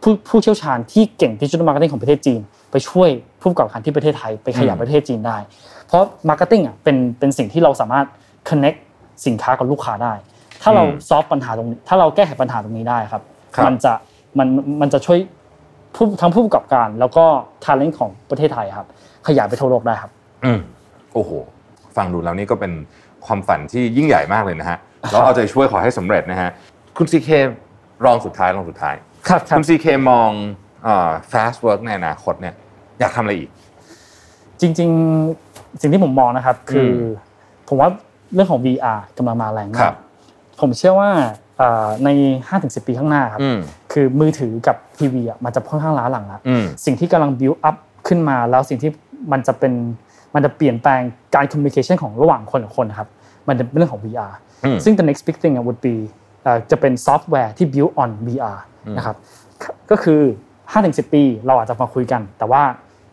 [0.03, 5.37] ผู้ผู้เชี่ยวชาญที่เก่ง digital marketing ของประเทศจีน ไปช่วยผู้ประกอบการที่ประเทศไทยไปขยายประเทศจีนได้
[5.87, 8.07] เพราะ marketing อะเป็นเป็นสิ่งที่เราสามารถ
[8.49, 8.79] connect
[9.27, 10.13] สินค้ากับลูกค้าได้
[10.63, 13.23] ถ้าเรา solve ปัญหาตรงนี้ถ้าเราแก้ไขปัญหาตรงนี้ได้ครับ
[13.67, 13.93] มันจะ
[14.39, 14.49] มัน
[14.81, 15.19] มันจะช่วย
[15.95, 17.25] ผู้ทั้งผู้ประกอบการ แล้วก็
[17.65, 18.87] talent ของประเทศไทยครับ
[19.27, 20.11] ขยายไปทั่วโลกได้ครับ
[20.45, 20.59] อืม
[21.15, 21.31] โอ้โห
[21.97, 22.73] ฟังดูแล้วนี่ก็เป็น
[23.27, 24.79] ความฝันที่ยิ่งใหญ่มากเลยนะฮะ
[25.13, 26.51] เราเอาใจช่วยขอให้สำเร็จนะฮะ
[26.97, 27.31] คุณซีเค
[28.05, 28.95] รองสุดท้ายรองสุดท้าย
[29.29, 30.31] ครับคุณซีเคมอง
[31.33, 32.55] fast work ในอนาคตเนี่ย
[33.01, 33.51] อยากทำอะไรอีก
[34.61, 34.91] จริง
[35.33, 36.91] ๆ สิ่งที่ผมมองนะครับ คือ
[37.69, 37.89] ผมว่า
[38.35, 39.95] เรื่องของ VR กำลังมาแรงมาก
[40.61, 41.11] ผมเชื่อว่า
[42.05, 42.09] ใน
[42.49, 43.41] 5-10 ปีข้างหน้าครับ
[43.93, 46.41] คือมือถือกับทีวีอะมันจะค่อนข้างล้าหลังแล้ว
[46.85, 47.77] สิ่งที่กำลัง build up
[48.09, 48.91] ขึ้นมาแล้วสิ่งที่
[49.33, 49.73] มันจะเป็น
[50.35, 51.01] มันจะเปลี่ยนแปลง
[51.35, 53.09] การ communication ของระหว่างคนกับคนครับ
[53.49, 54.33] มันจะเป็นเรื่องของ VR
[54.85, 55.97] ซึ่ง the next big thing would be
[56.71, 58.59] จะเป็นซอฟต์แวร์ที่ build on VR
[58.97, 59.17] นะครับ
[59.91, 60.21] ก็คือ
[60.73, 62.63] 5-10 ปี เราอาจจะมาคุยกัน แต่ว่า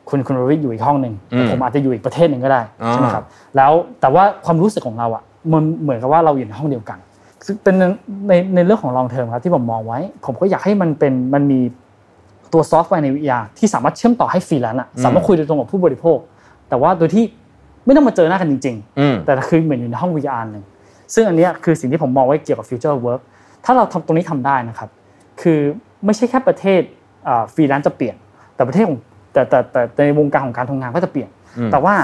[0.10, 1.14] คุณคุณรวิทอยู่อีกห้องหนึ่ง
[1.52, 6.98] ผมอาจจะอยู่อีกประเทศหนึ่งก็ได้ใช่ไหมครับแล้วแต่ว่าความรู้สึกของเราอะมันเหมือนกับว่าเราอยู่ในห้องเดียวกัน
[7.46, 7.76] ซึ่งเป็น
[8.28, 11.60] ในในเรื่องของ long term ครับที่ผมมองไว้ ผมก็อยากให้มันเป็นมันมี
[12.54, 16.18] ตัวซอฟต์แวร์ใน VR ที่สามารถเชื่อมต่อให้ฟรีแลนซ์สามารถคุยโดยตรงกับผู้บริโภค
[16.70, 17.24] แต่ว่าโดยที่
[17.86, 20.64] ไม่ต้องมาเจอหน้ากันจริง ๆ แต่คือเหมือนอยู่ในห้อง VR หนึ่ง
[21.14, 23.22] ซึ่งอันนี้คือสิ่งที่ผมมองไว้เกี่ยวกับ future work
[23.66, 24.90] ถ้าเราทำตรงนี้ทำได้นะครับ
[25.42, 25.60] คือ
[26.06, 26.82] ไม่ใช่แค่ประเทศ
[27.54, 28.16] ฟรีแลนซ์จะเปลี่ยน
[28.56, 29.00] แต่ประเทศของ
[29.34, 31.30] แต่แต่แต่ในวงการของการทำงานก็จะเปลี่ยน
[31.72, 31.96] แต่ว่า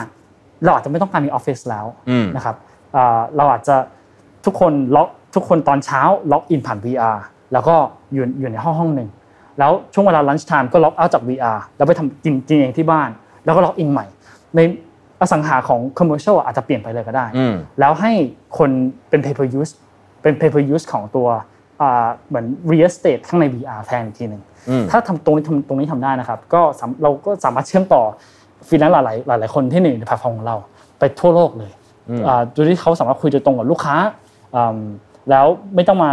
[0.64, 1.86] เราอาจจะไม่ต้องการมีออฟฟิศแล้ว
[2.36, 2.56] นะครับ
[3.38, 3.76] เราอาจจะ
[4.46, 7.18] ทุกคน log ทุกคนตอนเช้า log in ผ่าน VR
[7.54, 7.76] แล้วก็
[8.14, 9.10] อยู่อยู่ในห้องห้องหนึ่ง
[9.60, 13.10] แล้วช่วงเวลา lunch time ก็ log out จาก VR แล้วไปทำกินกินเองที่บ้าน
[13.46, 14.06] แล้วก็ log in ใหม่
[14.56, 14.60] ใน
[15.22, 17.26] อสังหาของ commercial อาจจะเปลี่ยนไปเลยก็ได้
[17.80, 18.12] แล้วให้
[18.58, 18.70] คน
[19.10, 19.72] เป็น pay per use
[20.22, 21.28] เป็น pay per use ของตัว
[22.28, 24.42] เหมือน real estate ข้างใน VR แทนอีกทีหนึ่ง
[24.92, 26.62] ถ้าทำตรงนี้ทำตรงนี้ทำได้นะครับ ก็
[27.04, 28.04] เราก็สามารถเชื่อมต่อ
[28.70, 30.58] ฟรีแลนซ์หลายหลายหลายคนที่หนึ่งในแพลตฟอร์มของเรา
[31.00, 31.72] ไปทั่วโลกเลย
[32.54, 33.96] โดยที่เขาสามารถคุยโดยตรงกับลูกค้า
[35.30, 36.12] แล้วไม่ต้องมา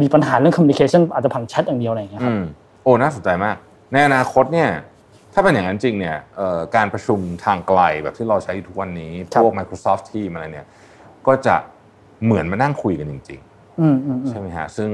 [0.00, 2.36] มีปัญหาเรื่อง communication อาจจะผ่านแชทอย่างเดียวอะไรอย่างเงี้ยครับ
[2.82, 3.56] โอ้น่าสนใจมาก
[3.92, 4.70] ในอนาคตเนี่ย
[5.34, 6.16] ถ้าเป็นอย่างนั้นจริงเนี่ย
[6.76, 10.66] การประชุมทางไกลแบบที่เราใช้ทุกวันนี้พวก Microsoft Teams อะไรเนี่ย
[11.26, 11.56] ก็จะ
[12.24, 13.49] เหมือนมานั่งคุยกันจริงๆ
[14.28, 14.90] ใช่ไหมฮะซึ่ง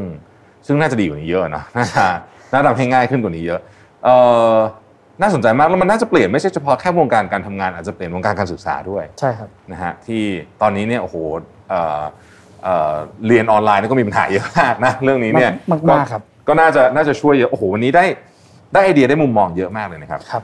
[0.66, 2.04] ซึ่งน่าจะดีกว่านี้เยอะนะน่าจะ
[2.52, 3.60] น่าทำให้ง่ายขึ้นกว่านี้เยอะ
[5.22, 10.22] น่าสนใจมากแล้วมันน่าจะเปลี่ยนไม่ใช่เฉพาะแค่วงการการทำงานอาจจะเปลี่ยนวงการการศึกษาด้วยใช่ครับนะฮะที่
[10.62, 11.16] ตอนนี้เนี่ยโอ้โห
[13.26, 15.52] เรียนออนไลน์ก็มีปัญหาเยอะมากนะเรื่องนี้เนี่ย
[15.90, 18.04] มากครับก็น่าจะน่าจะช่วยเยอะโอ้โหวันนี้ได้
[18.72, 20.42] ได้ไอเดียได้มุมมองเยอะมากเลยนะครับครับ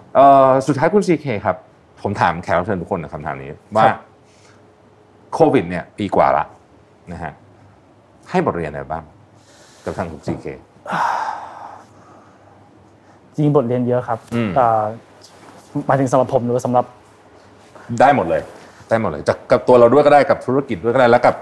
[0.67, 1.57] สุดท้ายคุณซีเคครับ
[2.03, 3.85] ผมถามแขกรับเชิญทุกคนนะคำถามนี้ว่า
[5.35, 6.45] โควิดเนี่ยปีกว่าละ
[7.13, 7.33] นะฮะ
[8.31, 9.03] ให้บทเรียนอะไรบ้าง
[9.85, 10.47] กับทางคุณซีเค
[13.35, 14.19] จริงบทเรียนเยอะครับ
[15.89, 16.87] มาถึงสำหรับผมหรือสำหรับ
[18.01, 18.43] ได้หมดเลย
[18.89, 21.35] ได้หมดเลยจากกับตัวเราด้วยก็ได้กับธุรกิจด้วยก็ได้แล้วกับ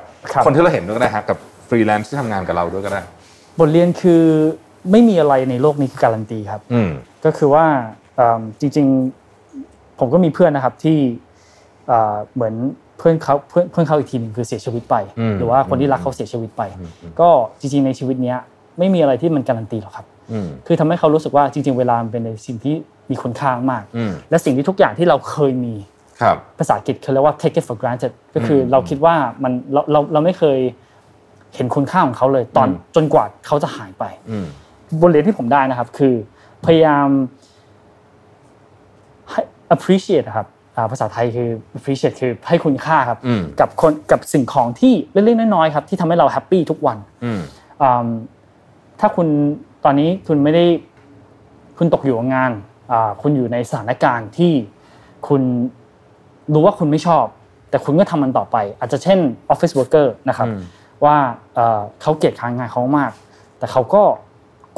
[0.44, 1.38] คนที่เราเห็นด้วยก็ได้ฮะกับ
[1.68, 3.00] ฟรีแลนซ์ที่ทำงานกับเราด้วยก็ได้
[3.60, 4.24] บทเรียนคือ
[4.90, 6.62] ไม่มีอะไรในโลกนี้คือการันตีครับ
[7.24, 7.64] ก็คือว่า
[8.60, 8.86] จริง
[9.44, 10.98] ๆ ผมก็มีเพื่อนนะครับที่
[12.34, 12.54] เหมือน
[13.00, 14.96] เพื่อนเขาเพื่อนเพื่อนเขาอีกทีหนึ่งคือเสียชีวิตไป
[15.38, 16.62] หรือว่าคนที่รักเขาเสียชีวิตไป
[17.20, 17.28] ก็
[17.60, 18.38] จริงๆในชีวิตเนี้ย
[18.78, 20.06] ไม่มีอะไรที่มันการันตีหรอกครับ
[20.66, 22.74] คือทำให้เขารู้สึกว่าจริง ๆ เวลาเป็นในสิ่งที่
[23.10, 23.84] มีคุณค่ามาก
[24.30, 25.74] และสิ่งที่ทุกอย่างที่เราเคยมี
[26.58, 30.58] ภาษาอังกฤษเขาเรียกว่า take it for granted ก็คือเราคิดว่ามันเราเราเราไม่เคย
[31.54, 34.46] เห็นคุณค่าของเขาเลยตอนอืมจนกว่าเขาจะหายไปอืม
[35.00, 36.14] บทเรียนที่ผมได้นะครับ คือ
[36.64, 37.08] พยายาม
[39.30, 39.40] ให้
[39.74, 40.59] appreciate อะครับอ่า
[40.90, 47.40] ภาษาไทยคือ appreciate คือให้คุณค่าครับอืมกับคนกับสิ่งของที่เล็กๆน้อยๆครับที่ทำให้เราแฮปปี้ทุกวันอืม
[47.82, 48.06] อืม
[49.00, 49.26] ถ้าคุณ
[49.84, 50.64] ตอนนี้คุณไม่ได้
[51.78, 52.52] คุณตกอยู่กับงาน
[52.92, 54.52] อ่าคุณอยู่ในสถานการณ์ที่
[55.28, 55.42] คุณ
[56.54, 57.24] รู้ว่าคุณไม่ชอบ
[57.70, 59.18] แต่คุณก็ทำมันต่อไป อาจจะเช่น
[59.52, 60.60] office worker นะครับอืม
[61.04, 61.16] ว่า
[61.54, 63.12] เอ่อเขาเกลียดค้างงานเขามาก
[63.58, 64.02] แต่เขาก็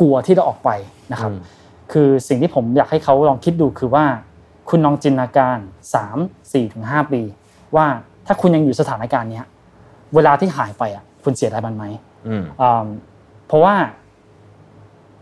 [0.01, 0.71] กลัวที่จะออกไป
[1.13, 1.41] นะครับอืม
[1.93, 4.05] คือสิ่งที่ผมอยากให้เขาลองคิดดูคือว่า
[4.69, 5.59] คุณลองจินตนาการ
[6.05, 7.21] 3 4ถึง5ปี
[7.77, 7.87] ว่า
[8.27, 9.47] ถ้าคุณยังอยู่สถานการณ์เนี้ย
[10.15, 11.85] เวลาที่หายไปอะ คุณเสียดายมันไหม
[12.29, 12.87] อืมอืม
[13.47, 13.75] เพราะว่า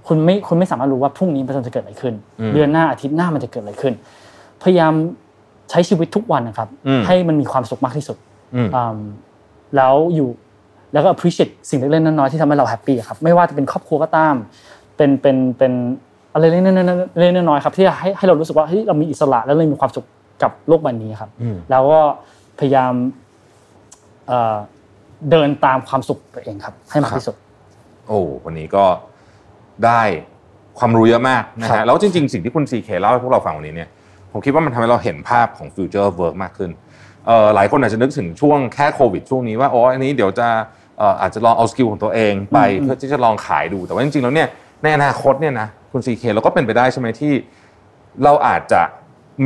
[0.07, 3.95] คุณไม่คุณไม่สามารถรู้ว่าพรุ่งนี้มันจะเกิดอะไรขึ้นอืมเดือนหน้าอาทิตย์หน้ามันจะเกิดอะไรขึ้น
[4.63, 4.93] พยายาม
[5.71, 8.17] ใช้ชีวิตทุกวันนะครับอืมให้มันมีความสุขมากที่สุด
[8.55, 8.99] อืมอืม
[9.77, 10.29] แล้วอยู่
[10.93, 14.35] แล้วก็ appreciate สิ่งเล็กๆน้อยๆที่ทำให้เรา happy ครับไม่ว่าจะเป็นครอบครัวก็ตาม
[14.97, 15.73] เป็นเป็นเป็น
[16.35, 16.83] อะไรเล็กๆน้
[17.41, 20.07] อยๆน้อยๆครับที่ให้ให้เรารู้สึกว่าเฮ้ยเรามีอิสระแล้วเรามีความสุข
[20.43, 22.01] กับโลกใบนี้ครับอืมแล้วก็
[22.59, 22.93] พยายาม
[24.29, 24.57] เอ่อ
[25.31, 27.37] เดินตามความสุขตัวเองครับ ให้มากที่สุด
[28.09, 28.85] โอ้วันนี้ก็
[29.85, 30.03] ได้
[30.79, 33.89] ความรู้เยอะมากนะครับฮะแล้วจริง ๆ สิ่งที่คุณซีเคเล่าให้พวกเราฟังวันนี้เนี่ย
[34.33, 36.71] ผมคิดว่ามันทำให้เราเห็นภาพของ future of work มากขึ้น
[37.27, 40.49] เอ่อหลายคนอาจจะนึกถึงช่วงแค่โควิดช่วงนี้ว่าอ๋ออันนี้เดี๋ยวจะ
[40.99, 44.49] เอ่ออาจจะลองเอา skill ของตัวเองไปอืมเพื่อที่จะลองขายดูแต่ว่าจริงๆแล้วเนี่ย
[44.83, 47.33] ในอนาคตเนี่ยนะ คุณซีเคเราก็เป็นไปได้ใช่ไหมที่
[48.25, 48.81] เราอาจจะ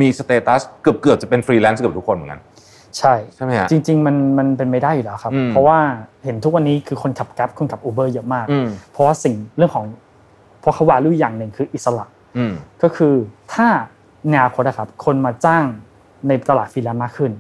[0.01, 2.41] มี status เกือบเกือบๆจะเป็นฟรีแลนซ์เกือบทุกคนเหมือนกัน
[2.99, 5.79] ใช่ใช่ไหมฮะจริง ๆ มันมันเป็นไปได้อยู่แล้วครับอืมเพราะว่า
[6.25, 9.85] เห็นทุกวันนี้คือคนขับ Grab คนขับ Uber เยอะมากอืมเพราะว่าสิ่งเรื่องของ
[10.61, 12.07] เพราะเขา value อย่างหนึ่งคืออิสระ
[12.39, 12.53] อืม
[12.83, 13.15] ก็คือ
[13.53, 13.67] ถ้า
[14.29, 15.65] ในอนาคตนะครับคนมาจ้าง
[16.29, 17.33] ในตลาดฟรีแลนซ์มากขึ้น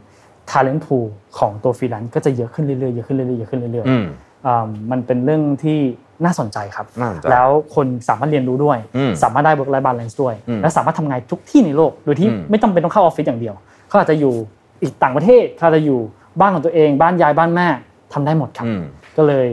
[0.50, 1.06] talent pool
[1.38, 5.80] ของตัวฟรีแลนซ์ก็จะเยอะขึ้นเรื่อยๆเยอะขึ้นเรื่อยๆเยอะขึ้นเรื่อยอืมๆอ่ามันเป็นเรื่องที่
[6.24, 13.54] น่าสนใจครับน่าสนใจแล้วคนสามารถเรียนรู้ด้วยอืมสามารถได้ work life balance ด้วยอืมและสามารถทำงานทุกที่ในโลก โดยที่อืมไม่ต้องเป็นต้องเข้าออฟฟิศอย่างเดียว
[13.88, 14.34] เขาอาจจะอยู่
[14.82, 16.00] อีกต่างประเทศเขาอาจจะอยู่
[16.40, 17.66] บ้านของตัวเอง บ้านยายบ้านแม่
[18.12, 18.82] ทำได้หมดครับอืม
[19.16, 19.48] ก็เลย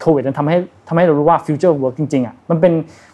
[0.00, 0.56] โควิดมันทำให้
[0.88, 2.72] ทำให้เรารู้ว่า future work จริงๆอะมันเป็น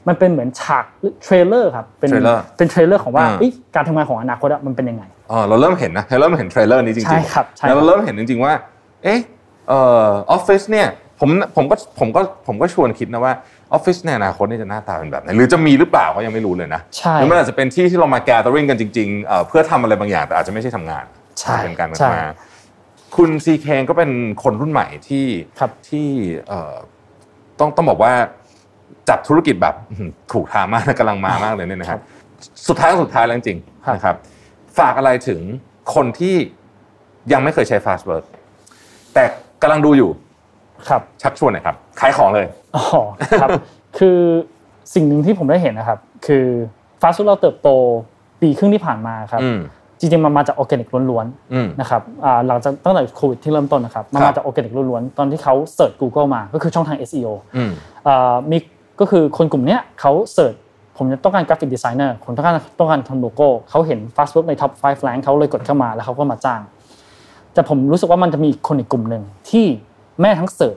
[0.09, 0.85] มันเป็นเหมือนฉาก
[1.23, 8.53] trailer ครับเป็น trailer เป็น trailer ของว่าอ่าเอ้ยการทำงานของอนาคตอะมันเป็นยังไงเออเราเริ่มเห็นนะเราเริ่มเห็น trailer นี้จริงๆใช่ครับใช่แล้วเราครับเริ่มเห็นจริงๆว่า
[9.05, 9.21] เอ๊ะ
[9.69, 10.89] เอ่อออฟฟิศเนี่ย
[11.21, 13.33] ผมผมก็ผมก็ผมก็ชวนคิดนะว่า
[13.73, 21.05] ออฟฟิศในอนาคตเนี่ยจะหน้าตาเป็นแบบไหนหรือจะมีหรือเปล่าก็ยังไม่รู้เลยนะใช่หรือมันอาจจะเป็นที่ที่เรามา gathering กันจริงๆเอ่อเพื่อทำอะไรบางอย่างแต่อาจจะไม่ใช่ทำงาน
[21.41, 22.25] ใช่เป็นการใช่มา
[23.17, 24.11] คุณซีเคก็เป็น
[24.43, 25.27] คนรุ่นใหม่ที่
[25.61, 26.07] ครับที่
[26.49, 26.75] เอ่อ
[27.59, 28.13] ต้องต้องบอกว่า
[29.09, 32.01] จับธุรกิจแบบอื้อหือถูกทางมากนะกำลังมามากเลยเนี่ยนะครับ
[32.69, 34.17] สุดท้ายสุดท้ายแล้วจริงๆครับนะครับ
[34.79, 35.41] ฝากอะไรถึง
[35.95, 36.35] คนที่
[37.33, 38.25] ยังไม่เคยใช้ Fast Work
[39.15, 39.25] แต่
[39.63, 40.11] กำลังดูอยู่
[40.89, 42.85] ครับชักชวนหน่อยครับขายของเลยอ๋อ
[43.43, 43.51] ครับ
[43.99, 44.19] คือ
[44.95, 46.47] สิ่งหนึ่งที่ผมได้เห็นนะครับ คือ
[47.01, 47.69] ฟาสต์เราเติบโต
[48.41, 49.61] ปีครึ่งที่ผ่านมาครับอืม
[50.01, 57.71] จริงๆมันมาจากออร์แกนิกล้วนอืมๆนะครับอ่าหลังจากตั้งแต่โควิดที่เริ่มต้นนะครับมันมาครับจากออร์แกนิกล้วนๆตอนที่เขา search Google มาก็คือช่องทาง SEO อืม
[58.07, 58.59] อ่ามี
[59.01, 60.55] ก็คือคนกลุ่มเนี้ยเขา search
[60.97, 66.61] ผมจะต้องการ graphic designer ผมต้องการต้องการทำโลโก้เขาเห็น Fast Work ใน Top 5 Rank เขาเลยกดเข้ามาแล้วเขาก็มาจ้าง
[67.55, 69.67] แต่ผมรู้สึกว่ามันจะมีคนอีกกลุ่มหนึ่งที่
[70.21, 70.77] แม้กระทั่ง search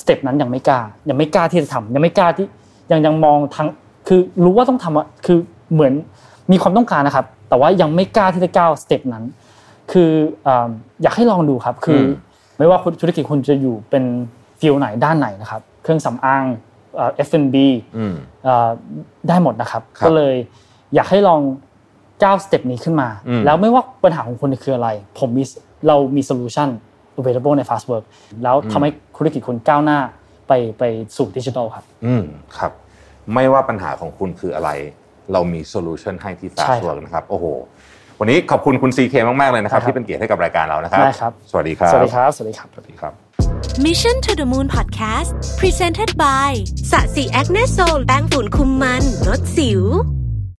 [0.00, 2.46] step นั้นยังไม่กล้า ยังไม่กล้าที่จะทำยังไม่กล้าที่
[2.90, 3.68] ยังยังมองทั้ง
[4.08, 5.38] คือรู้ว่าต้องทำอะคือ
[5.72, 5.92] เหมือน
[6.52, 9.24] มีความต้องการนะครับ แต่ว่ายังไม่กล้าที่จะก้าว step นั้น
[9.92, 10.10] คือ
[10.46, 10.68] อ่า
[11.02, 12.10] อยากให้ลองดูครับ คืออม
[12.58, 14.04] ไม่ว่าธุรกิจคุณจะอยู่เป็น
[14.60, 16.44] field ไหนด้านไหนนะครับ เครื่องสำอาง
[16.96, 17.56] เอ่อ F&B
[17.96, 18.70] อืมเอ่อ
[19.28, 20.34] ได้หมดนะครับครับ ก็เลย
[20.94, 21.40] อยากให้ลอง
[22.22, 25.44] ก้าว step นี้ขึ้นมาอืมแล้วไม่ว่าปัญหาของคุณคืออะไร ผมมี
[25.88, 26.68] เรามี solution
[27.20, 28.04] available ใน Fast Work
[28.42, 29.98] แล้วทำให้ธุรกิจคุณก้าวหน้า
[30.48, 30.82] ไปไป
[31.16, 32.22] สู่ดิจิทัลครับ อืม
[32.58, 32.72] ครับ
[33.34, 34.70] ไม่ว่าปัญหาของคุณคืออะไร
[35.32, 37.46] เรามี solution ให้ที่ใช่ Fast ครับ Work นะครับ โอ้โห
[38.20, 43.12] วันนี้ขอบคุณคุณซีเคมาก ๆ เลยนะครับได้ครับ ที่เป็นเกียรติให้กับรายการเรานะครับได้ครับ สวัสดีครับ สวัสดีครับ สวัสดีครับ สวัสดีครับ
[43.86, 46.50] Mission to the Moon Podcast Presented by
[46.90, 49.82] ศศิ Acne Sol แป้งฝุ่นคุมมันลดสิว